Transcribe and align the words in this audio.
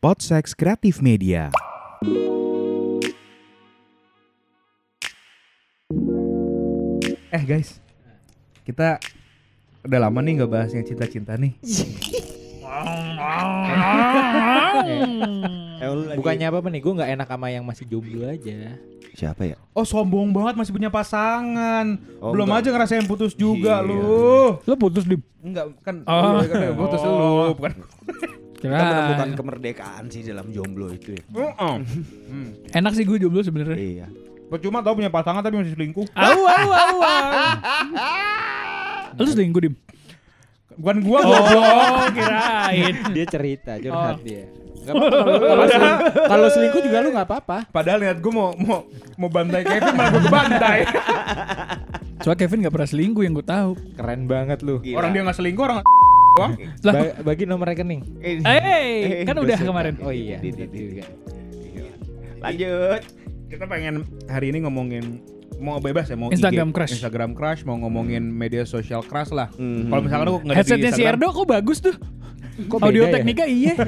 Podsex 0.00 0.54
Kreatif 0.56 1.02
Media. 1.02 1.52
Eh 7.30 7.42
guys, 7.42 7.78
kita 8.62 8.98
udah 9.82 9.98
lama 10.00 10.18
nih 10.20 10.32
nggak 10.36 10.50
bahas 10.50 10.70
yang 10.70 10.82
cinta-cinta 10.82 11.36
nih. 11.36 11.54
Eh, 15.80 15.88
lu 15.88 16.04
lagi- 16.04 16.18
Bukannya 16.20 16.44
apa 16.44 16.58
apa 16.60 16.68
nih, 16.68 16.80
gue 16.80 16.92
nggak 16.92 17.10
enak 17.10 17.26
sama 17.26 17.46
yang 17.48 17.64
masih 17.64 17.84
jomblo 17.84 18.24
aja. 18.26 18.76
siapa 19.10 19.42
ya? 19.42 19.56
Oh 19.72 19.82
sombong 19.82 20.30
banget 20.30 20.54
masih 20.54 20.70
punya 20.70 20.86
pasangan. 20.86 21.98
Oh, 22.20 22.30
Belum 22.30 22.46
enggak. 22.46 22.62
aja 22.62 22.68
ngerasain 22.70 23.04
putus 23.04 23.32
juga 23.32 23.80
Iya. 23.80 23.88
lu. 23.88 24.60
Lo 24.60 24.74
putus 24.76 25.02
di 25.02 25.16
Enggak 25.40 25.72
kan, 25.80 26.04
Oh. 26.04 26.38
iya, 26.38 26.46
kan 26.46 26.60
putus 26.74 27.00
lu 27.00 27.16
bukan. 27.58 27.72
Kita 28.60 28.68
menemukan 28.68 29.28
kemerdekaan 29.34 30.04
sih 30.06 30.20
dalam 30.20 30.48
jomblo 30.50 30.88
itu 30.90 31.16
ya. 31.16 31.22
Heeh. 31.26 31.76
Enak 32.78 32.92
sih 32.92 33.02
gue 33.02 33.16
jomblo 33.16 33.40
sebenarnya. 33.40 33.74
Iya. 33.74 34.06
Percuma 34.46 34.80
tau 34.80 34.92
punya 34.92 35.08
pasangan 35.08 35.40
tapi 35.40 35.56
masih 35.56 35.72
selingkuh. 35.72 36.06
Au 36.10 36.40
au 36.42 36.68
au. 36.68 36.96
au. 37.00 37.30
Lu 39.16 39.26
selingkuh 39.26 39.60
dim? 39.60 39.74
Bukan 40.74 40.96
gua 41.00 41.18
Oh, 41.20 41.28
goblok. 41.28 42.14
kirain. 42.14 42.94
dia 43.14 43.26
cerita, 43.26 43.72
curhat 43.76 44.16
Oh. 44.16 44.22
dia. 44.22 44.44
Gak 44.80 44.92
apa-apa 44.92 45.12
kalau- 45.12 45.40
kalau 45.44 45.66
seling- 45.68 46.00
kalau 46.26 46.48
selingkuh 46.48 46.80
juga 46.80 46.98
lu 46.98 47.08
nggak 47.12 47.26
apa-apa. 47.26 47.58
Padahal 47.68 48.00
lihat 48.00 48.16
gua 48.18 48.32
mau 48.32 48.48
mau 48.56 48.80
mau 49.14 49.28
bantai 49.28 49.60
Kevin 49.62 49.92
malah 49.92 50.10
gua 50.10 50.22
kebantai. 50.22 50.78
Soalnya 52.18 52.38
Kevin 52.38 52.58
gak 52.62 52.74
pernah 52.74 52.88
selingkuh 52.88 53.22
yang 53.22 53.32
gue 53.32 53.46
tahu. 53.46 53.70
Keren 53.92 54.24
banget 54.24 54.60
lu. 54.60 54.76
Gila. 54.78 54.96
Orang 54.98 55.10
dia 55.10 55.22
nggak 55.22 55.36
selingkuh 55.36 55.62
orang 55.62 55.78
doang. 56.40 56.52
Lah, 56.86 56.92
Ba- 56.96 57.16
bagi 57.28 57.44
nomor 57.44 57.66
rekening. 57.68 58.00
Eh, 58.18 58.40
eh, 58.40 59.22
kan 59.28 59.36
udah 59.36 59.58
kemarin. 59.60 59.94
Oh 60.00 60.08
iya. 60.08 60.40
Di- 60.40 60.50
di- 60.50 60.64
betul 60.64 60.72
di- 60.72 60.88
juga. 60.96 61.04
Lanjut. 62.40 63.02
Kita 63.50 63.64
pengen 63.66 63.94
hari 64.26 64.54
ini 64.54 64.64
ngomongin 64.64 65.04
mau 65.60 65.76
bebas 65.76 66.08
ya 66.08 66.16
mau 66.16 66.32
Instagram 66.32 66.72
IG, 66.72 66.74
crush. 66.74 66.92
Instagram 66.96 67.30
crush 67.36 67.60
mau 67.68 67.76
ngomongin 67.76 68.24
media 68.24 68.64
sosial 68.64 69.04
crush 69.04 69.28
lah. 69.30 69.52
Mhm. 69.60 69.92
Kalau 69.92 70.02
misalkan 70.02 70.26
lu 70.26 70.34
nggak 70.40 70.56
Headsetnya 70.56 70.90
si 70.90 71.02
Erdo 71.04 71.28
kok 71.28 71.44
bagus 71.44 71.84
tuh. 71.84 71.94
Kok 72.60 72.80
Audio 72.80 73.08
ya? 73.08 73.12
teknika 73.12 73.44
iya. 73.44 73.74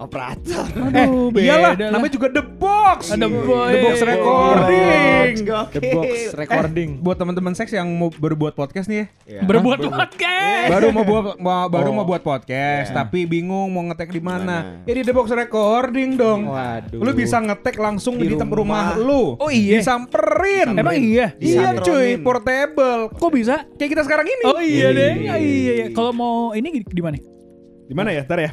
Operator. 0.00 0.64
Aduh, 0.64 1.28
iyalah, 1.36 1.76
beda 1.76 1.84
lah. 1.84 1.90
namanya 1.92 2.12
juga 2.12 2.28
The 2.30 2.40
Box. 2.42 3.12
Ada 3.12 3.26
boy. 3.28 3.68
The 3.68 3.78
Box 3.80 3.96
Recording. 4.00 5.32
The 5.70 5.80
box 5.86 6.08
recording. 6.32 6.90
Buat 6.98 7.16
teman-teman 7.16 7.52
seks 7.52 7.70
yang 7.70 7.84
mau 7.90 8.08
berbuat 8.08 8.52
podcast 8.52 8.88
nih 8.88 8.96
ya. 8.96 9.06
Iya. 9.28 9.40
Berbuat 9.44 9.78
podcast. 9.84 10.68
baru 10.70 10.86
mau 10.90 11.04
buat 11.04 11.24
mau- 11.36 11.68
baru 11.68 11.90
Oh. 11.90 11.94
mau 11.94 12.06
buat 12.06 12.20
podcast 12.20 12.88
Iya. 12.88 12.96
tapi 12.96 13.24
bingung 13.24 13.68
mau 13.68 13.84
ngetek 13.84 14.08
di 14.08 14.20
Mana? 14.20 14.80
Ya 14.82 14.92
di 14.92 15.02
The 15.02 15.12
Box 15.12 15.28
Recording 15.30 16.16
dong. 16.16 16.48
Waduh. 16.48 16.96
Lu 16.96 17.10
bisa 17.12 17.36
ngetek 17.38 17.76
langsung 17.76 18.16
di, 18.16 18.24
Di 18.26 18.34
tempat 18.34 18.56
rumah. 18.56 18.96
rumah. 18.96 18.98
lu. 18.98 19.22
Oh 19.36 19.48
iya? 19.48 19.78
Disamperin. 19.78 20.74
Emang 20.74 20.96
iya? 20.96 21.36
Iya 21.36 21.76
cuy, 21.76 22.16
Disantronin. 22.16 22.18
portable. 22.20 23.00
Kok 23.12 23.30
bisa? 23.30 23.68
Kayak 23.76 23.90
kita 23.92 24.02
sekarang 24.02 24.26
ini. 24.26 24.44
Oh 24.44 24.58
iya 24.58 24.88
deh. 24.90 25.12
Iya. 25.18 25.34
Iya 25.36 25.72
iya. 25.76 25.86
Kalau 25.92 26.10
mau 26.10 26.52
ini 26.52 26.80
di 26.80 27.02
mana? 27.04 27.20
Di 27.90 27.94
mana 27.98 28.14
ya? 28.14 28.22
Ntar 28.22 28.38
ya. 28.38 28.50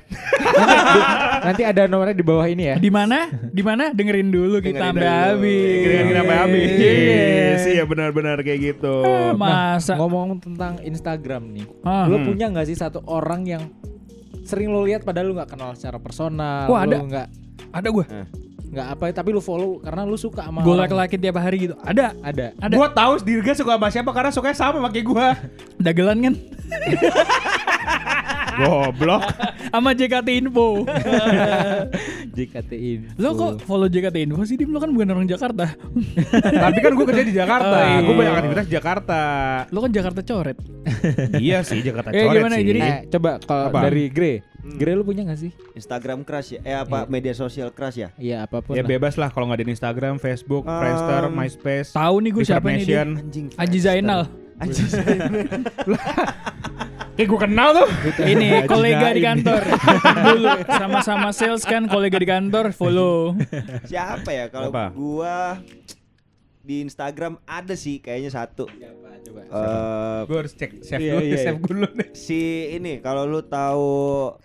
Nanti 1.46 1.62
ada 1.62 1.86
nomornya 1.86 2.18
di 2.18 2.26
bawah 2.26 2.42
ini 2.44 2.74
ya. 2.74 2.76
Di 2.76 2.90
mana? 2.90 3.30
Di 3.30 3.62
mana? 3.62 3.94
Dengerin 3.94 4.34
dulu 4.34 4.58
kita 4.58 4.90
Dengerin 4.90 4.98
sampai 4.98 5.08
habis. 5.08 5.78
Kira 5.78 6.02
kira 6.02 6.20
sampai 6.20 6.38
habis. 6.42 6.70
Yes. 6.74 7.62
Iya 7.70 7.84
benar-benar 7.86 8.42
kayak 8.42 8.60
gitu. 8.66 8.96
Ah, 9.06 9.38
Masa? 9.38 9.94
Ngomong 9.94 10.42
tentang 10.42 10.82
Instagram 10.82 11.54
nih. 11.54 11.70
Ah. 11.86 12.10
Lu 12.10 12.18
Hmm. 12.18 12.26
punya 12.26 12.50
nggak 12.50 12.66
sih 12.66 12.74
satu 12.74 13.06
orang 13.06 13.46
yang 13.46 13.64
sering 14.42 14.74
lo 14.74 14.82
lihat 14.82 15.06
padahal 15.06 15.30
lu 15.30 15.38
nggak 15.38 15.54
kenal 15.54 15.78
secara 15.78 16.02
personal. 16.02 16.66
Wah, 16.66 16.82
ada. 16.82 16.98
Lu 16.98 17.06
nggak 17.06 17.28
Ada 17.70 17.90
gue. 17.92 18.06
nggak 18.68 18.88
apa 18.90 19.16
tapi 19.16 19.32
lu 19.32 19.40
follow 19.40 19.80
karena 19.80 20.04
lu 20.04 20.20
suka 20.20 20.44
sama 20.44 20.60
Gue 20.60 20.76
like-like 20.76 21.16
tiap 21.16 21.38
hari 21.38 21.70
gitu. 21.70 21.76
Ada. 21.80 22.18
Ada. 22.20 22.52
Ada. 22.58 22.74
Gua 22.74 22.90
tahu 22.90 23.22
Dirga 23.22 23.54
suka 23.54 23.78
sama 23.78 23.88
siapa 23.88 24.10
karena 24.12 24.32
sukanya 24.34 24.58
sama 24.58 24.82
pakai 24.84 25.04
gua. 25.04 25.38
Dagelan 25.78 26.18
kan? 26.20 26.34
Goblok. 28.58 29.22
Sama 29.74 29.92
JKT 29.92 30.28
Info. 30.36 30.84
JKT 32.36 32.72
Info. 32.74 33.10
Lo 33.16 33.30
kok 33.34 33.52
follow 33.62 33.86
JKT 33.86 34.18
Info 34.20 34.42
sih? 34.44 34.56
Dim 34.56 34.70
lo 34.70 34.78
kan 34.78 34.90
bukan 34.90 35.08
orang 35.08 35.26
Jakarta. 35.26 35.78
Tapi 36.64 36.78
kan 36.80 36.92
gua 36.92 37.06
kerja 37.06 37.24
di 37.24 37.32
Jakarta. 37.32 37.76
Oh, 37.76 37.86
iya. 37.86 38.00
Gua 38.02 38.16
banyak 38.16 38.34
aktivitas 38.36 38.66
di 38.66 38.74
Jakarta. 38.74 39.20
Lo 39.70 39.80
kan 39.80 39.92
Jakarta 39.92 40.20
coret. 40.24 40.58
iya 41.38 41.62
sih 41.62 41.80
Jakarta 41.80 42.10
Eh, 42.10 42.24
coret 42.24 42.36
gimana? 42.38 42.56
sih. 42.56 42.66
Jadi- 42.66 42.80
Eh, 42.80 42.98
coba 43.08 43.30
kalau 43.40 43.70
dari 43.72 44.08
Grey. 44.08 44.36
Grey 44.68 44.94
lu 44.94 45.04
punya 45.04 45.24
gak 45.24 45.40
sih? 45.40 45.52
Instagram 45.74 46.22
crush 46.22 46.56
ya? 46.56 46.62
Eh 46.62 46.76
apa 46.76 47.08
media 47.08 47.32
sosial 47.32 47.72
crush 47.72 47.98
ya? 47.98 48.12
Iya 48.18 48.44
apa 48.44 48.60
pun 48.60 48.76
ya 48.76 48.84
lah. 48.84 48.90
bebas 48.90 49.16
lah 49.16 49.30
kalau 49.30 49.48
nggak 49.48 49.64
di 49.64 49.72
Instagram, 49.72 50.16
Facebook, 50.18 50.64
Um, 50.64 50.76
Friendster, 50.76 51.24
MySpace. 51.30 51.90
Tahu 51.92 52.16
nih 52.20 52.32
gue 52.32 52.44
siapa 52.44 52.68
nih 52.70 52.84
dia. 52.84 53.04
Anjing. 53.06 53.48
Aji 53.54 53.80
Zainal. 53.80 54.28
Aji 54.58 54.82
Zainal. 54.84 55.32
Kayak 57.18 57.28
gua 57.28 57.40
kenal 57.42 57.70
tuh. 57.74 57.88
Ini 58.22 58.48
kolega 58.64 59.10
di 59.10 59.22
kantor. 59.22 59.62
Dulu 60.24 60.48
sama-sama 60.70 61.30
sales 61.32 61.66
kan 61.66 61.86
kolega 61.86 62.16
di 62.16 62.28
kantor 62.28 62.70
follow. 62.72 63.34
Siapa 63.84 64.30
ya? 64.30 64.46
Kalau 64.48 64.70
gua 64.94 65.58
di 66.62 66.84
Instagram 66.84 67.42
ada 67.44 67.74
sih 67.74 67.98
kayaknya 67.98 68.30
satu. 68.30 68.70
Siapa? 68.70 69.10
Coba. 69.18 69.42
Eh 69.44 70.20
Gua 70.24 70.38
harus 70.40 70.54
cek 70.54 70.72
save 70.80 71.00
Iya, 71.00 71.14
dulu, 71.16 71.24
iya, 71.26 71.38
save 71.42 71.58
iya. 71.58 71.66
dulu 71.66 71.88
nih. 71.90 72.08
si 72.14 72.42
ini 72.72 72.94
kalau 73.00 73.24
lu 73.24 73.42
tahu 73.42 73.90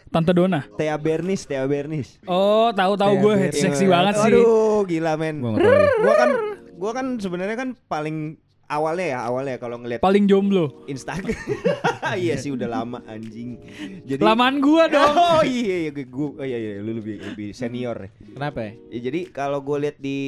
Tante 0.09 0.33
Dona. 0.33 0.65
Thea 0.75 0.97
Bernis, 0.97 1.45
Thea 1.45 1.63
Bernis. 1.67 2.19
Oh, 2.25 2.73
tahu-tahu 2.73 3.13
gue 3.21 3.35
seksi 3.53 3.85
banget 3.85 4.17
sih. 4.17 4.33
Aduh, 4.33 4.83
gila 4.85 5.15
men. 5.15 5.45
Gua 5.45 6.15
kan 6.17 6.31
gua 6.73 6.91
kan 6.93 7.07
sebenarnya 7.17 7.55
kan 7.55 7.69
paling 7.85 8.41
awalnya 8.67 9.07
ya, 9.07 9.19
awalnya 9.23 9.57
kalau 9.61 9.77
ngeliat 9.77 10.01
Paling 10.01 10.25
jomblo. 10.25 10.83
Instagram. 10.89 11.37
iya 12.15 12.35
sih 12.35 12.49
udah 12.49 12.69
lama 12.69 12.99
anjing. 13.05 13.61
Jadi 14.03 14.21
Lamaan 14.21 14.59
gua 14.59 14.87
dong. 14.87 15.15
Oh 15.33 15.43
iya 15.43 15.87
iya 15.87 16.05
gua 16.05 16.37
oh, 16.37 16.45
iya 16.45 16.57
iya 16.57 16.73
lu 16.79 16.97
lebih 16.97 17.21
lebih 17.23 17.49
senior. 17.51 18.09
Kenapa 18.13 18.59
ya? 18.63 18.73
Ya, 18.91 18.99
jadi 19.07 19.21
kalau 19.29 19.61
gue 19.61 19.77
lihat 19.81 19.97
di 19.97 20.19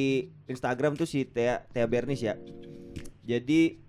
Instagram 0.45 0.93
tuh 0.93 1.05
si 1.05 1.23
Thea 1.23 1.65
Thea 1.67 1.85
Bernis 1.85 2.19
ya. 2.19 2.35
Jadi 3.21 3.81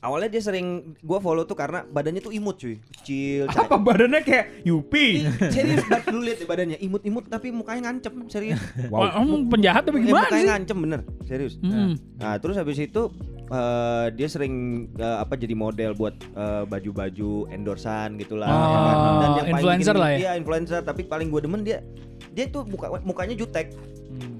awalnya 0.00 0.32
dia 0.32 0.42
sering 0.42 0.66
gua 0.98 1.20
follow 1.20 1.44
tuh 1.44 1.54
karena 1.54 1.84
badannya 1.84 2.18
tuh 2.18 2.32
imut 2.32 2.56
cuy, 2.56 2.80
kecil. 2.98 3.46
Apa 3.46 3.76
badannya 3.76 4.20
kayak 4.20 4.64
Yupi? 4.64 5.28
serius 5.52 5.84
banget 5.84 6.08
lu 6.08 6.20
lihat 6.20 6.40
badannya 6.42 6.78
imut-imut 6.78 7.28
tapi 7.28 7.52
mukanya 7.52 7.88
ngancem 7.88 8.26
serius. 8.26 8.58
Wah, 8.88 9.12
kamu 9.12 9.46
penjahat 9.46 9.82
tapi 9.84 10.00
Eh, 10.00 10.04
gimana 10.04 10.24
mukanya 10.24 10.40
sih? 10.40 10.48
ngancem 10.50 10.76
bener 10.80 11.00
serius. 11.24 11.54
Hmm. 11.60 11.94
Nah 12.16 12.34
terus 12.40 12.56
habis 12.56 12.80
itu 12.80 13.02
eh, 13.50 14.06
dia 14.14 14.28
sering 14.30 14.54
eh, 14.94 15.18
apa 15.18 15.34
jadi 15.34 15.52
model 15.52 15.92
buat 15.98 16.14
eh, 16.16 16.64
baju-baju 16.64 17.50
endorsan 17.50 18.16
gitulah. 18.16 18.48
Oh, 18.48 18.56
ya 18.56 18.78
kan? 19.42 19.44
influencer 19.50 19.94
lah 19.98 20.08
ya? 20.14 20.18
Iya 20.18 20.30
influencer 20.38 20.80
tapi 20.86 21.04
paling 21.04 21.28
gue 21.28 21.42
demen 21.42 21.66
dia 21.66 21.82
dia 22.30 22.46
tuh 22.46 22.62
muka 22.64 23.02
mukanya 23.02 23.34
jutek. 23.34 23.74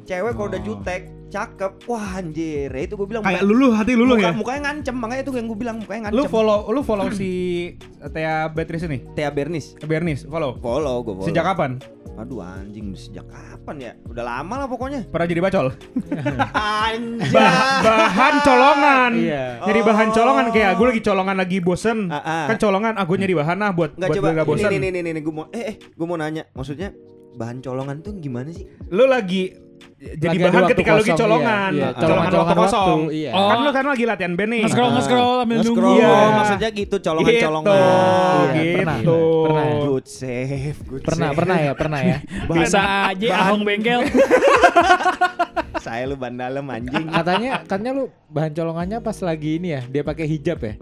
Cewek 0.07 0.35
kalau 0.35 0.49
udah 0.51 0.63
Oh. 0.63 0.67
jutek, 0.67 1.07
cakep, 1.31 1.73
wah 1.87 2.19
anjir. 2.19 2.69
Ya 2.69 2.83
itu 2.83 2.95
gue 2.95 3.07
bilang 3.07 3.23
Kayak 3.23 3.43
lulu 3.43 3.71
hati 3.71 3.95
lulu 3.95 4.15
muka, 4.15 4.27
ya. 4.27 4.31
Mukanya 4.33 4.61
ngancem, 4.67 4.95
makanya 4.95 5.23
itu 5.23 5.33
yang 5.33 5.47
gue 5.47 5.59
bilang 5.59 5.77
mukanya 5.79 6.11
Lu 6.11 6.21
ngancem. 6.21 6.29
follow 6.29 6.59
lu 6.69 6.81
follow 6.83 7.07
si 7.11 7.31
Thea 8.05 8.49
Beatrice 8.49 8.85
ini? 8.85 8.99
Thea 9.13 9.31
Bernis. 9.31 9.79
Bernis, 9.81 10.25
follow. 10.25 10.59
Follow 10.59 11.01
gue 11.01 11.15
follow. 11.15 11.27
Sejak 11.27 11.47
kapan? 11.47 11.79
Aduh 12.13 12.39
anjing 12.39 12.93
sejak 12.93 13.25
kapan 13.25 13.77
ya? 13.81 13.93
Udah 14.05 14.21
lama 14.23 14.55
lah 14.57 14.69
pokoknya. 14.69 15.07
Pernah 15.07 15.25
jadi 15.25 15.41
bacol? 15.41 15.67
Anjay. 16.53 17.31
Bah- 17.31 17.81
bahan 17.81 18.35
colongan. 18.43 19.11
Iya. 19.17 19.45
Nyari 19.63 19.81
bahan 19.81 20.09
Oh. 20.09 20.15
colongan 20.15 20.47
kayak 20.51 20.71
gue 20.75 20.87
lagi 20.89 21.03
colongan 21.03 21.37
lagi 21.37 21.59
bosen. 21.59 21.99
Ah, 22.09 22.19
ah. 22.19 22.47
Kan 22.47 22.59
colongan, 22.59 22.93
ah 22.95 23.05
gue 23.05 23.17
nyari 23.17 23.35
bahan 23.35 23.59
ah 23.61 23.71
buat 23.71 23.95
Enggak 23.95 24.09
buat 24.11 24.17
coba. 24.19 24.29
nggak 24.35 24.47
bosen. 24.47 24.69
Ini 24.69 24.79
nih 24.83 25.01
nih 25.01 25.13
nih 25.13 25.23
gue 25.23 25.33
mau 25.33 25.47
eh 25.49 25.65
eh 25.65 25.77
gue 25.79 26.07
mau 26.07 26.17
nanya. 26.17 26.45
Maksudnya 26.51 26.93
bahan 27.33 27.59
colongan 27.61 27.97
tuh 28.01 28.13
gimana 28.15 28.51
sih? 28.51 28.67
Lu 28.89 29.07
lagi 29.07 29.55
jadi 30.01 30.27
Lagi 30.27 30.39
bahan 30.41 30.65
ketika 30.67 30.91
lu 30.91 30.97
lagi 30.97 31.11
kosong, 31.11 31.21
colongan. 31.21 31.71
iya, 31.71 31.77
iya. 31.77 31.89
Colongan 31.91 32.01
Colongan-colongan 32.01 32.41
waktu 32.41 32.61
kosong. 32.65 33.01
waktu, 33.01 33.15
iya. 33.15 33.31
Kan 33.31 33.41
Oh. 33.53 33.61
lu 33.61 33.71
kan 33.71 33.85
lagi 33.85 34.05
latihan 34.05 34.33
band 34.33 34.51
nih. 34.51 34.61
Nge-scroll 34.65 34.91
nge-scroll 34.91 35.33
sambil 35.41 35.59
nunggu. 35.61 35.91
Iya. 35.93 36.09
Oh, 36.09 36.31
maksudnya 36.33 36.69
gitu 36.73 36.97
colongan-colongan. 36.99 37.69
Gitu, 37.71 37.77
Iya, 38.51 38.73
gitu. 38.73 38.73
pernah, 38.81 38.97
pernah 39.45 39.65
ya. 39.67 39.81
Good 39.83 40.07
save, 40.07 40.79
good 40.83 41.03
Pernah, 41.03 41.29
save. 41.29 41.37
pernah 41.37 41.57
ya, 41.59 41.73
pernah 41.75 42.01
ya. 42.01 42.17
Bisa 42.57 42.81
aja 43.09 43.29
ahong 43.43 43.63
bengkel. 43.63 44.01
Saya 45.81 46.05
lu 46.05 46.15
ban 46.15 46.35
dalam 46.35 46.65
anjing. 46.67 47.09
Katanya, 47.09 47.51
katanya 47.61 47.91
lu 47.95 48.05
bahan 48.27 48.53
colongannya 48.53 48.99
pas 49.01 49.17
lagi 49.19 49.57
ini 49.57 49.69
ya, 49.71 49.83
dia 49.83 50.03
pakai 50.03 50.25
hijab 50.25 50.61
ya? 50.61 50.75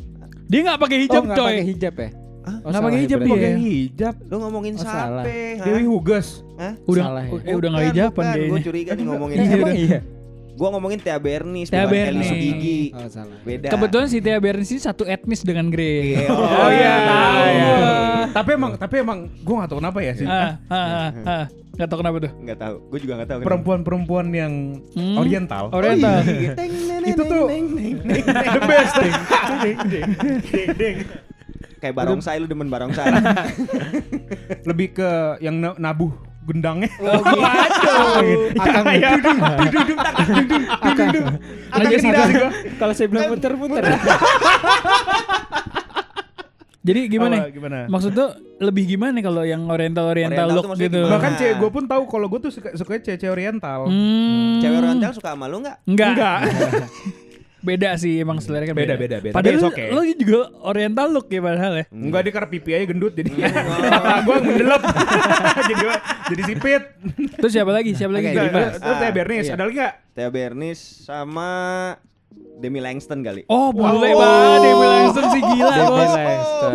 Dia 0.45 0.61
nggak 0.65 0.79
pakai 0.81 0.99
hijab, 1.01 1.21
oh, 1.21 1.27
nggak 1.27 1.39
coy. 1.39 1.47
pakai 1.53 1.67
hijab 1.67 1.95
ya? 1.95 2.09
Hah? 2.49 2.57
Oh, 2.59 2.69
Nggak 2.69 2.83
pakai 2.83 2.99
hijab 2.99 3.19
dia. 3.21 3.31
Pakai 3.31 3.53
hijab. 3.55 4.15
Lu 4.25 4.37
ngomongin 4.39 4.73
Oh, 4.73 4.81
salah. 4.81 5.23
siapa? 5.23 5.23
ha? 5.55 5.65
Dewi 5.65 5.85
Hugas. 5.85 6.27
Hah? 6.57 6.73
Udah 6.83 7.05
Salah 7.05 7.23
ya. 7.23 7.31
eh, 7.39 7.55
udah 7.55 7.69
nggak 7.69 7.83
Bukan, 7.83 7.95
hijaban 7.95 8.25
kayaknya. 8.25 8.49
Gue 8.49 8.61
curiga 8.63 8.91
nih 8.91 9.05
ngomongin 9.11 9.37
Iya, 9.37 9.57
udah. 9.59 9.77
iya? 9.77 10.01
Gue 10.51 10.69
ngomongin 10.69 10.99
Thea 10.99 11.19
Bernis, 11.19 11.69
Kelly 11.69 11.87
Bernis. 11.87 12.27
Sugigi. 12.27 12.81
Oh, 12.91 13.07
salah. 13.07 13.39
Beda. 13.41 13.69
Kebetulan 13.69 14.07
si 14.07 14.19
Thea 14.19 14.39
Bernis 14.39 14.69
ini 14.69 14.81
satu 14.81 15.05
etnis 15.05 15.41
dengan 15.41 15.69
Grey. 15.69 16.17
Iya. 16.17 16.27
Oh 16.59 16.71
iya, 16.73 16.95
tahu. 16.99 17.45
iya. 17.47 17.77
tapi 18.29 18.51
emang 18.53 18.73
tapi 18.75 18.95
emang 18.99 19.19
gue 19.31 19.55
gak 19.55 19.69
tahu 19.69 19.79
kenapa 19.79 19.99
ya 20.01 20.13
sih. 20.13 20.27
Ah, 20.27 20.59
ah, 20.67 20.75
ah, 20.75 21.11
ah. 21.25 21.45
Nggak 21.73 21.89
tahu 21.89 21.99
kenapa 22.03 22.17
tuh. 22.19 22.33
Nggak 22.37 22.59
tahu. 22.59 22.77
Gue 22.91 22.99
juga 22.99 23.13
nggak 23.15 23.29
tahu. 23.29 23.39
kenapa. 23.39 23.49
Perempuan-perempuan 23.49 24.27
yang 24.33 24.53
Hmm. 24.93 25.17
oriental. 25.17 25.65
Oriental. 25.71 26.27
Teng, 26.59 26.75
neng, 26.75 27.03
Itu 27.07 27.23
tuh 27.23 27.45
neng, 27.47 27.67
neng, 27.71 27.97
neng. 28.03 28.25
the 28.59 28.63
best. 28.67 28.95
Kayak 31.79 31.95
barongsai 31.95 32.39
lu 32.43 32.47
demen 32.51 32.67
barongsai. 32.67 33.07
Lebih 34.69 34.99
ke 34.99 35.11
yang 35.39 35.63
na- 35.63 35.79
nabuh 35.79 36.11
gendangnya. 36.49 36.89
Oh 36.99 37.21
gitu. 38.25 38.51
Akang. 40.81 41.13
Kalau 42.81 42.93
saya 42.97 43.07
bilang 43.07 43.31
muter-muter. 43.31 43.85
Jadi 46.89 47.01
gimana? 47.13 47.37
Apa, 47.45 47.53
gimana? 47.53 47.79
Maksud 47.85 48.17
tuh 48.17 48.29
lebih 48.65 48.97
gimana 48.97 49.21
kalau 49.21 49.45
yang 49.45 49.69
oriental 49.69 50.09
oriental, 50.09 50.49
Oriental 50.49 50.73
look 50.73 50.81
gitu? 50.81 51.05
gimana? 51.05 51.13
Bahkan 51.21 51.33
cewek 51.37 51.55
gue 51.61 51.71
pun 51.71 51.85
tahu 51.85 52.03
kalau 52.09 52.27
gue 52.33 52.41
tuh 52.49 52.53
suka 52.55 52.73
suka 52.73 52.97
cewek 52.97 53.29
oriental. 53.29 53.93
Hmm. 53.93 54.57
Cewek 54.65 54.79
oriental 54.81 55.13
suka 55.13 55.37
sama 55.37 55.53
lu 55.53 55.61
nggak? 55.61 55.77
Enggak. 55.85 56.09
Enggak. 56.17 56.39
Beda 57.59 57.91
sih 57.95 58.17
emang 58.17 58.39
selera 58.39 58.65
kan 58.65 58.75
Beda, 58.75 58.95
beda, 58.95 59.19
beda. 59.19 59.35
Padahal 59.35 59.55
it's 59.55 59.67
okay. 59.67 59.91
lu 59.91 60.01
juga 60.15 60.47
oriental 60.63 61.11
look 61.11 61.27
ya 61.27 61.41
padahal 61.41 61.73
ya. 61.75 61.85
Enggak 61.91 62.21
dia 62.23 62.33
karena 62.33 62.49
pipi 62.49 62.71
aja 62.73 62.85
gendut 62.85 63.13
jadi 63.13 63.31
mata 63.35 64.23
gue 64.23 64.37
mendelep 64.41 64.83
jadi 65.67 65.85
jadi 66.29 66.43
sipit. 66.45 66.83
Terus 67.35 67.53
siapa 67.53 67.71
lagi? 67.71 67.91
Siapa 67.93 68.13
lagi? 68.13 68.27
Oke, 68.29 68.39
gimana? 68.41 68.69
terus 68.73 68.97
Teh 68.97 69.05
Ah, 69.05 69.13
Bernis 69.13 69.43
iya. 69.43 69.55
ada 69.55 69.63
lagi 69.63 69.75
enggak? 69.75 69.95
Theo 70.13 70.29
Bernis 70.31 70.79
sama 71.03 71.49
Demi 72.59 72.79
Langston 72.79 73.23
kali. 73.23 73.43
Oh, 73.47 73.71
boleh 73.71 74.13
Oh. 74.13 74.19
banget 74.19 74.61
Demi 74.65 74.87
Langston 74.89 75.25
sih 75.31 75.41
gila, 75.41 75.73
Demi 75.73 75.87
Bos. 75.89 76.13
Langston. 76.13 76.71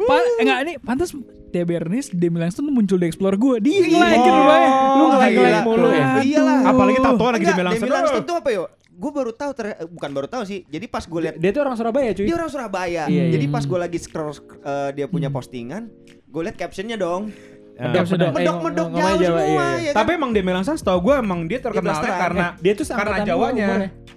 Pa 0.00 0.14
enggak 0.40 0.58
ini 0.62 0.72
pantas 0.78 1.10
Dea 1.50 1.62
Bernis, 1.62 2.10
Demi 2.10 2.42
Langston 2.42 2.66
muncul 2.66 2.98
di 2.98 3.06
Explore 3.06 3.38
gue. 3.38 3.62
Dia 3.62 3.78
nge-like 3.80 4.18
Oh. 4.18 4.24
gitu 4.24 4.40
Bay. 4.42 4.64
Lu 4.66 5.04
Iya. 5.14 5.60
mulu 5.62 5.88
ya? 5.88 6.06
Oh, 6.10 6.18
Iyalah. 6.18 6.58
Apalagi 6.66 6.98
tato 6.98 7.24
lagi 7.24 7.44
Demi 7.46 7.62
Langston. 7.62 7.86
Demi 7.86 7.94
Langston 7.94 8.22
tuh 8.24 8.34
apa 8.34 8.48
yo? 8.50 8.64
Gue 8.94 9.10
baru 9.10 9.30
tahu 9.30 9.50
ter- 9.52 9.74
eh, 9.74 9.86
bukan 9.86 10.10
baru 10.10 10.26
tahu 10.26 10.42
sih. 10.42 10.62
Jadi 10.64 10.86
pas 10.86 11.02
gue 11.02 11.20
lihat 11.20 11.34
Dia 11.34 11.50
tuh 11.50 11.62
orang 11.62 11.74
Surabaya 11.74 12.10
cuy. 12.10 12.24
dia 12.24 12.34
orang 12.34 12.46
Surabaya. 12.46 13.02
Iya, 13.04 13.10
iya. 13.10 13.24
Jadi 13.30 13.46
pas 13.50 13.62
gue 13.62 13.78
lagi 13.78 13.98
scroll 13.98 14.30
eh, 14.30 14.90
dia 14.92 15.06
punya 15.06 15.28
postingan, 15.28 15.90
gue 16.24 16.42
lihat 16.42 16.54
captionnya 16.54 16.94
dong. 16.94 17.34
Ya. 17.74 17.90
Medok, 17.90 18.06
medok. 18.06 18.30
Eh, 18.30 18.46
ngomong- 18.46 18.62
ngomong 18.70 18.94
jauh 18.94 19.18
Jawa, 19.18 19.18
semua 19.18 19.42
iya, 19.42 19.50
iya. 19.50 19.74
ya 19.74 19.90
kan? 19.90 19.96
Tapi 19.98 20.10
emang 20.14 20.30
Demi 20.30 20.50
Langston 20.54 20.78
setahu 20.78 20.98
gue 21.02 21.14
emang 21.18 21.40
dia 21.44 21.58
terkenalnya 21.58 21.90
blasteran. 21.90 22.22
karena 22.22 22.46
Dia 22.62 22.72
tuh 22.72 22.86
karena 22.86 23.18
Jawanya. 23.26 23.66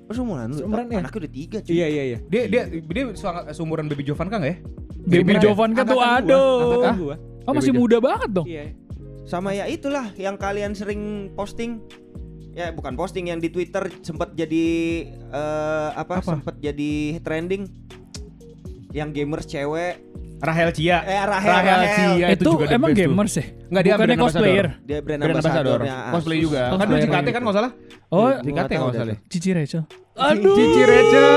Oh, 0.07 0.13
seumuran 0.13 0.47
lu. 0.53 0.57
Seumuran 0.61 0.85
ya? 0.87 0.97
Anaknya 1.01 1.19
udah 1.19 1.31
tiga 1.33 1.57
cuy. 1.59 1.73
Iya 1.73 1.87
iya 1.89 2.03
iya. 2.05 2.17
Dia 2.23 2.43
dia 2.45 2.61
dia 2.69 3.03
seumuran 3.49 3.89
Baby 3.89 4.05
Jovan 4.05 4.29
kan 4.29 4.39
nggak 4.39 4.53
ya? 4.53 4.57
Baby 4.61 5.09
Mirip-mirip. 5.09 5.41
Jovan 5.41 5.69
kan 5.73 5.83
tuh 5.83 5.99
aduh. 5.99 7.17
Oh 7.43 7.51
masih 7.51 7.73
Baby 7.73 7.81
muda 7.81 7.97
banget 7.97 8.29
dong. 8.29 8.45
Iya. 8.45 8.77
Sama 9.25 9.51
ya 9.51 9.65
itulah 9.65 10.13
yang 10.15 10.37
kalian 10.37 10.71
sering 10.71 11.01
posting. 11.33 11.81
Ya 12.57 12.73
bukan 12.73 12.97
posting 12.97 13.29
yang 13.29 13.37
di 13.37 13.53
Twitter 13.53 13.85
sempat 14.01 14.33
jadi 14.33 14.65
eh, 15.13 15.89
apa? 15.93 16.17
Apa? 16.17 16.41
Sempat 16.41 16.57
jadi 16.57 17.21
trending. 17.21 17.69
Yang 18.89 19.09
gamers 19.13 19.45
cewek 19.45 20.01
Rahel 20.37 20.69
Cia. 20.73 21.01
Eh, 21.01 21.21
Rahel, 21.21 21.53
Rahel. 21.53 21.81
Cia 22.17 22.27
itu, 22.33 22.41
itu 22.41 22.49
juga 22.57 22.65
emang 22.69 22.93
gamers 22.93 23.33
ya? 23.37 23.45
Enggak 23.69 23.83
dia 23.83 23.93
brand 23.95 24.17
cosplayer. 24.17 24.65
dia 24.81 24.99
brand, 25.01 25.21
Brand 25.21 25.37
ambassador. 25.37 25.77
ambassadornya 25.81 25.95
Cosplay 26.09 26.37
Asus. 26.37 26.45
juga. 26.49 26.61
Oh, 26.65 26.77
Kan 26.77 26.85
dia 26.87 26.97
cosplay. 26.97 27.13
JKT 27.13 27.27
kan 27.29 27.41
enggak 27.41 27.55
salah? 27.55 27.71
Oh, 28.07 28.29
JKT 28.33 28.71
enggak 28.73 28.95
salah. 28.95 29.17
Cici 29.29 29.49
Rachel. 29.53 29.83
Aduh. 30.17 30.55
Cici 30.57 30.81
Rachel. 30.81 31.29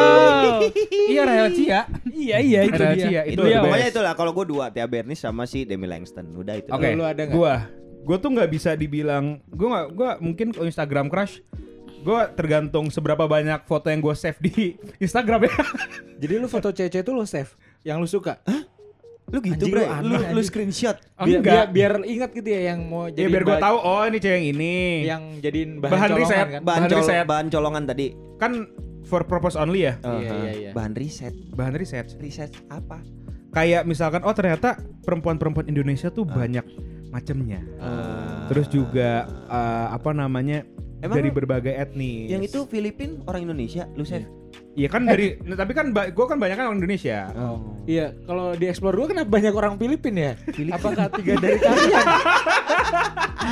iya 1.12 1.23
Rahel 1.28 1.49
Cia. 1.52 1.81
Iya 2.08 2.37
iya 2.40 2.61
itu 2.64 2.76
Rahel 2.76 2.96
dia. 2.96 3.05
Cia, 3.05 3.23
Itu, 3.28 3.40
Itu 3.40 3.43
ya, 3.44 3.61
pokoknya 3.61 3.88
itulah 3.88 4.12
kalau 4.16 4.32
gue 4.32 4.46
dua 4.49 4.64
Tia 4.69 4.84
Bernis 4.84 5.20
sama 5.20 5.44
si 5.44 5.64
Demi 5.64 5.84
Langston. 5.84 6.32
Udah 6.32 6.56
itu. 6.56 6.69
Oke, 6.69 6.88
Lu 6.93 7.05
ada 7.05 7.20
nggak? 7.20 7.32
gua 7.32 7.69
gua 8.02 8.17
tuh 8.17 8.31
nggak 8.31 8.49
bisa 8.49 8.73
dibilang 8.73 9.38
gua 9.47 9.69
nggak 9.70 9.87
gua 9.93 10.11
mungkin 10.19 10.50
kalau 10.50 10.64
Instagram 10.64 11.06
crush 11.06 11.41
gua 12.00 12.26
tergantung 12.26 12.88
seberapa 12.88 13.25
banyak 13.25 13.61
foto 13.62 13.87
yang 13.87 14.00
gua 14.00 14.14
save 14.14 14.38
di 14.38 14.75
Instagram 15.05 15.44
ya. 15.44 15.52
Jadi 16.19 16.35
lu 16.35 16.47
foto 16.47 16.70
cewek 16.70 16.97
itu 16.99 17.11
lu 17.11 17.25
save 17.25 17.52
yang 17.81 17.97
lu 17.97 18.06
suka. 18.06 18.41
Lu 19.29 19.38
gitu, 19.38 19.62
Anjing, 19.62 19.70
Bre. 19.70 19.87
lu 20.02 20.17
aneh, 20.19 20.35
Lu, 20.35 20.43
screenshot. 20.43 20.99
Biar, 21.14 21.38
Enggak. 21.38 21.70
biar, 21.70 21.93
biar 21.94 22.02
ingat 22.02 22.31
gitu 22.35 22.49
ya 22.50 22.75
yang 22.75 22.82
mau 22.82 23.06
ya 23.06 23.14
jadi 23.14 23.31
biar 23.31 23.44
gua 23.44 23.58
tahu 23.62 23.76
oh 23.79 24.02
ini 24.02 24.19
cewek 24.19 24.35
yang 24.35 24.47
ini. 24.50 24.75
yang 25.06 25.23
jadiin 25.38 25.70
bahan, 25.79 25.87
Bahan 25.88 26.08
colongan 26.08 26.19
riset. 26.19 26.35
kan. 26.35 26.49
Bahan, 26.50 26.64
Bahan 26.67 26.82
col- 26.88 26.99
riset. 26.99 27.25
bahan 27.25 27.47
colongan 27.49 27.85
tadi. 27.87 28.06
Kan 28.37 28.52
for 29.02 29.23
purpose 29.23 29.55
only 29.55 29.87
ya. 29.87 29.94
Iya, 29.97 30.11
Aha. 30.11 30.19
iya, 30.19 30.52
iya. 30.52 30.70
Bahan 30.73 30.93
riset. 30.94 31.35
Bahan 31.49 31.75
riset. 31.75 32.06
Riset 32.17 32.50
apa? 32.67 32.99
Kayak 33.50 33.82
misalkan 33.85 34.23
oh 34.23 34.31
ternyata 34.31 34.75
perempuan-perempuan 35.00 35.67
Indonesia 35.67 36.08
tuh 36.08 36.23
banyak 36.25 36.62
macemnya. 37.11 37.61
Ah. 37.79 38.47
Terus 38.49 38.67
juga 38.71 39.27
eh, 39.29 39.87
apa 39.91 40.11
namanya 40.15 40.62
Emang 41.01 41.17
dari 41.17 41.31
berbagai 41.33 41.73
etnis. 41.73 42.29
Yang 42.29 42.43
itu 42.53 42.59
Filipin 42.69 43.25
orang 43.25 43.49
Indonesia, 43.49 43.89
lu. 43.97 44.05
Iya 44.71 44.87
kan 44.87 45.03
dari 45.03 45.35
nah, 45.43 45.59
tapi 45.59 45.75
kan 45.75 45.91
gua 45.91 46.27
kan 46.31 46.39
banyak 46.39 46.55
kan 46.55 46.71
orang 46.71 46.79
Indonesia. 46.79 47.27
Oh. 47.35 47.75
Iya, 47.89 48.15
kalau 48.23 48.55
di 48.55 48.71
explore 48.71 48.95
gua 48.95 49.09
kenapa 49.11 49.31
banyak 49.33 49.55
orang 49.55 49.75
Filipin 49.81 50.15
ya? 50.15 50.33
Apakah 50.71 51.11
tiga 51.19 51.35
dari 51.43 51.59
kalian 51.59 52.05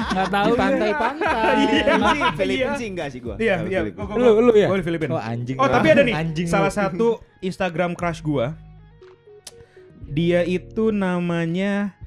Enggak 0.09 0.29
tahu 0.31 0.47
di 0.47 0.55
ya. 0.55 0.61
pantai-pantai? 0.63 1.57
Filipin 1.59 1.99
sih, 1.99 2.23
Filipin 2.39 2.59
Iya. 2.63 2.79
sih 2.79 2.87
enggak 2.87 3.09
sih 3.11 3.21
gua. 3.25 3.35
Iya, 3.41 3.55
iya. 3.67 3.81
Filipin. 3.83 3.99
Gua- 3.99 4.07
gua- 4.15 4.35
Lu 4.39 4.47
lu 4.47 4.53
ya? 4.55 4.69
Gua 4.71 4.79
di 4.79 4.87
Filipina. 4.87 5.11
Oh 5.17 5.23
anjing. 5.23 5.57
Oh, 5.59 5.69
tapi 5.69 5.87
ada 5.91 6.03
nih 6.07 6.15
Anjing 6.15 6.47
salah 6.47 6.71
satu 6.71 7.19
Instagram 7.43 7.97
crush 7.99 8.23
gua. 8.23 8.55
Dia 10.09 10.47
itu 10.47 10.95
namanya 10.95 11.98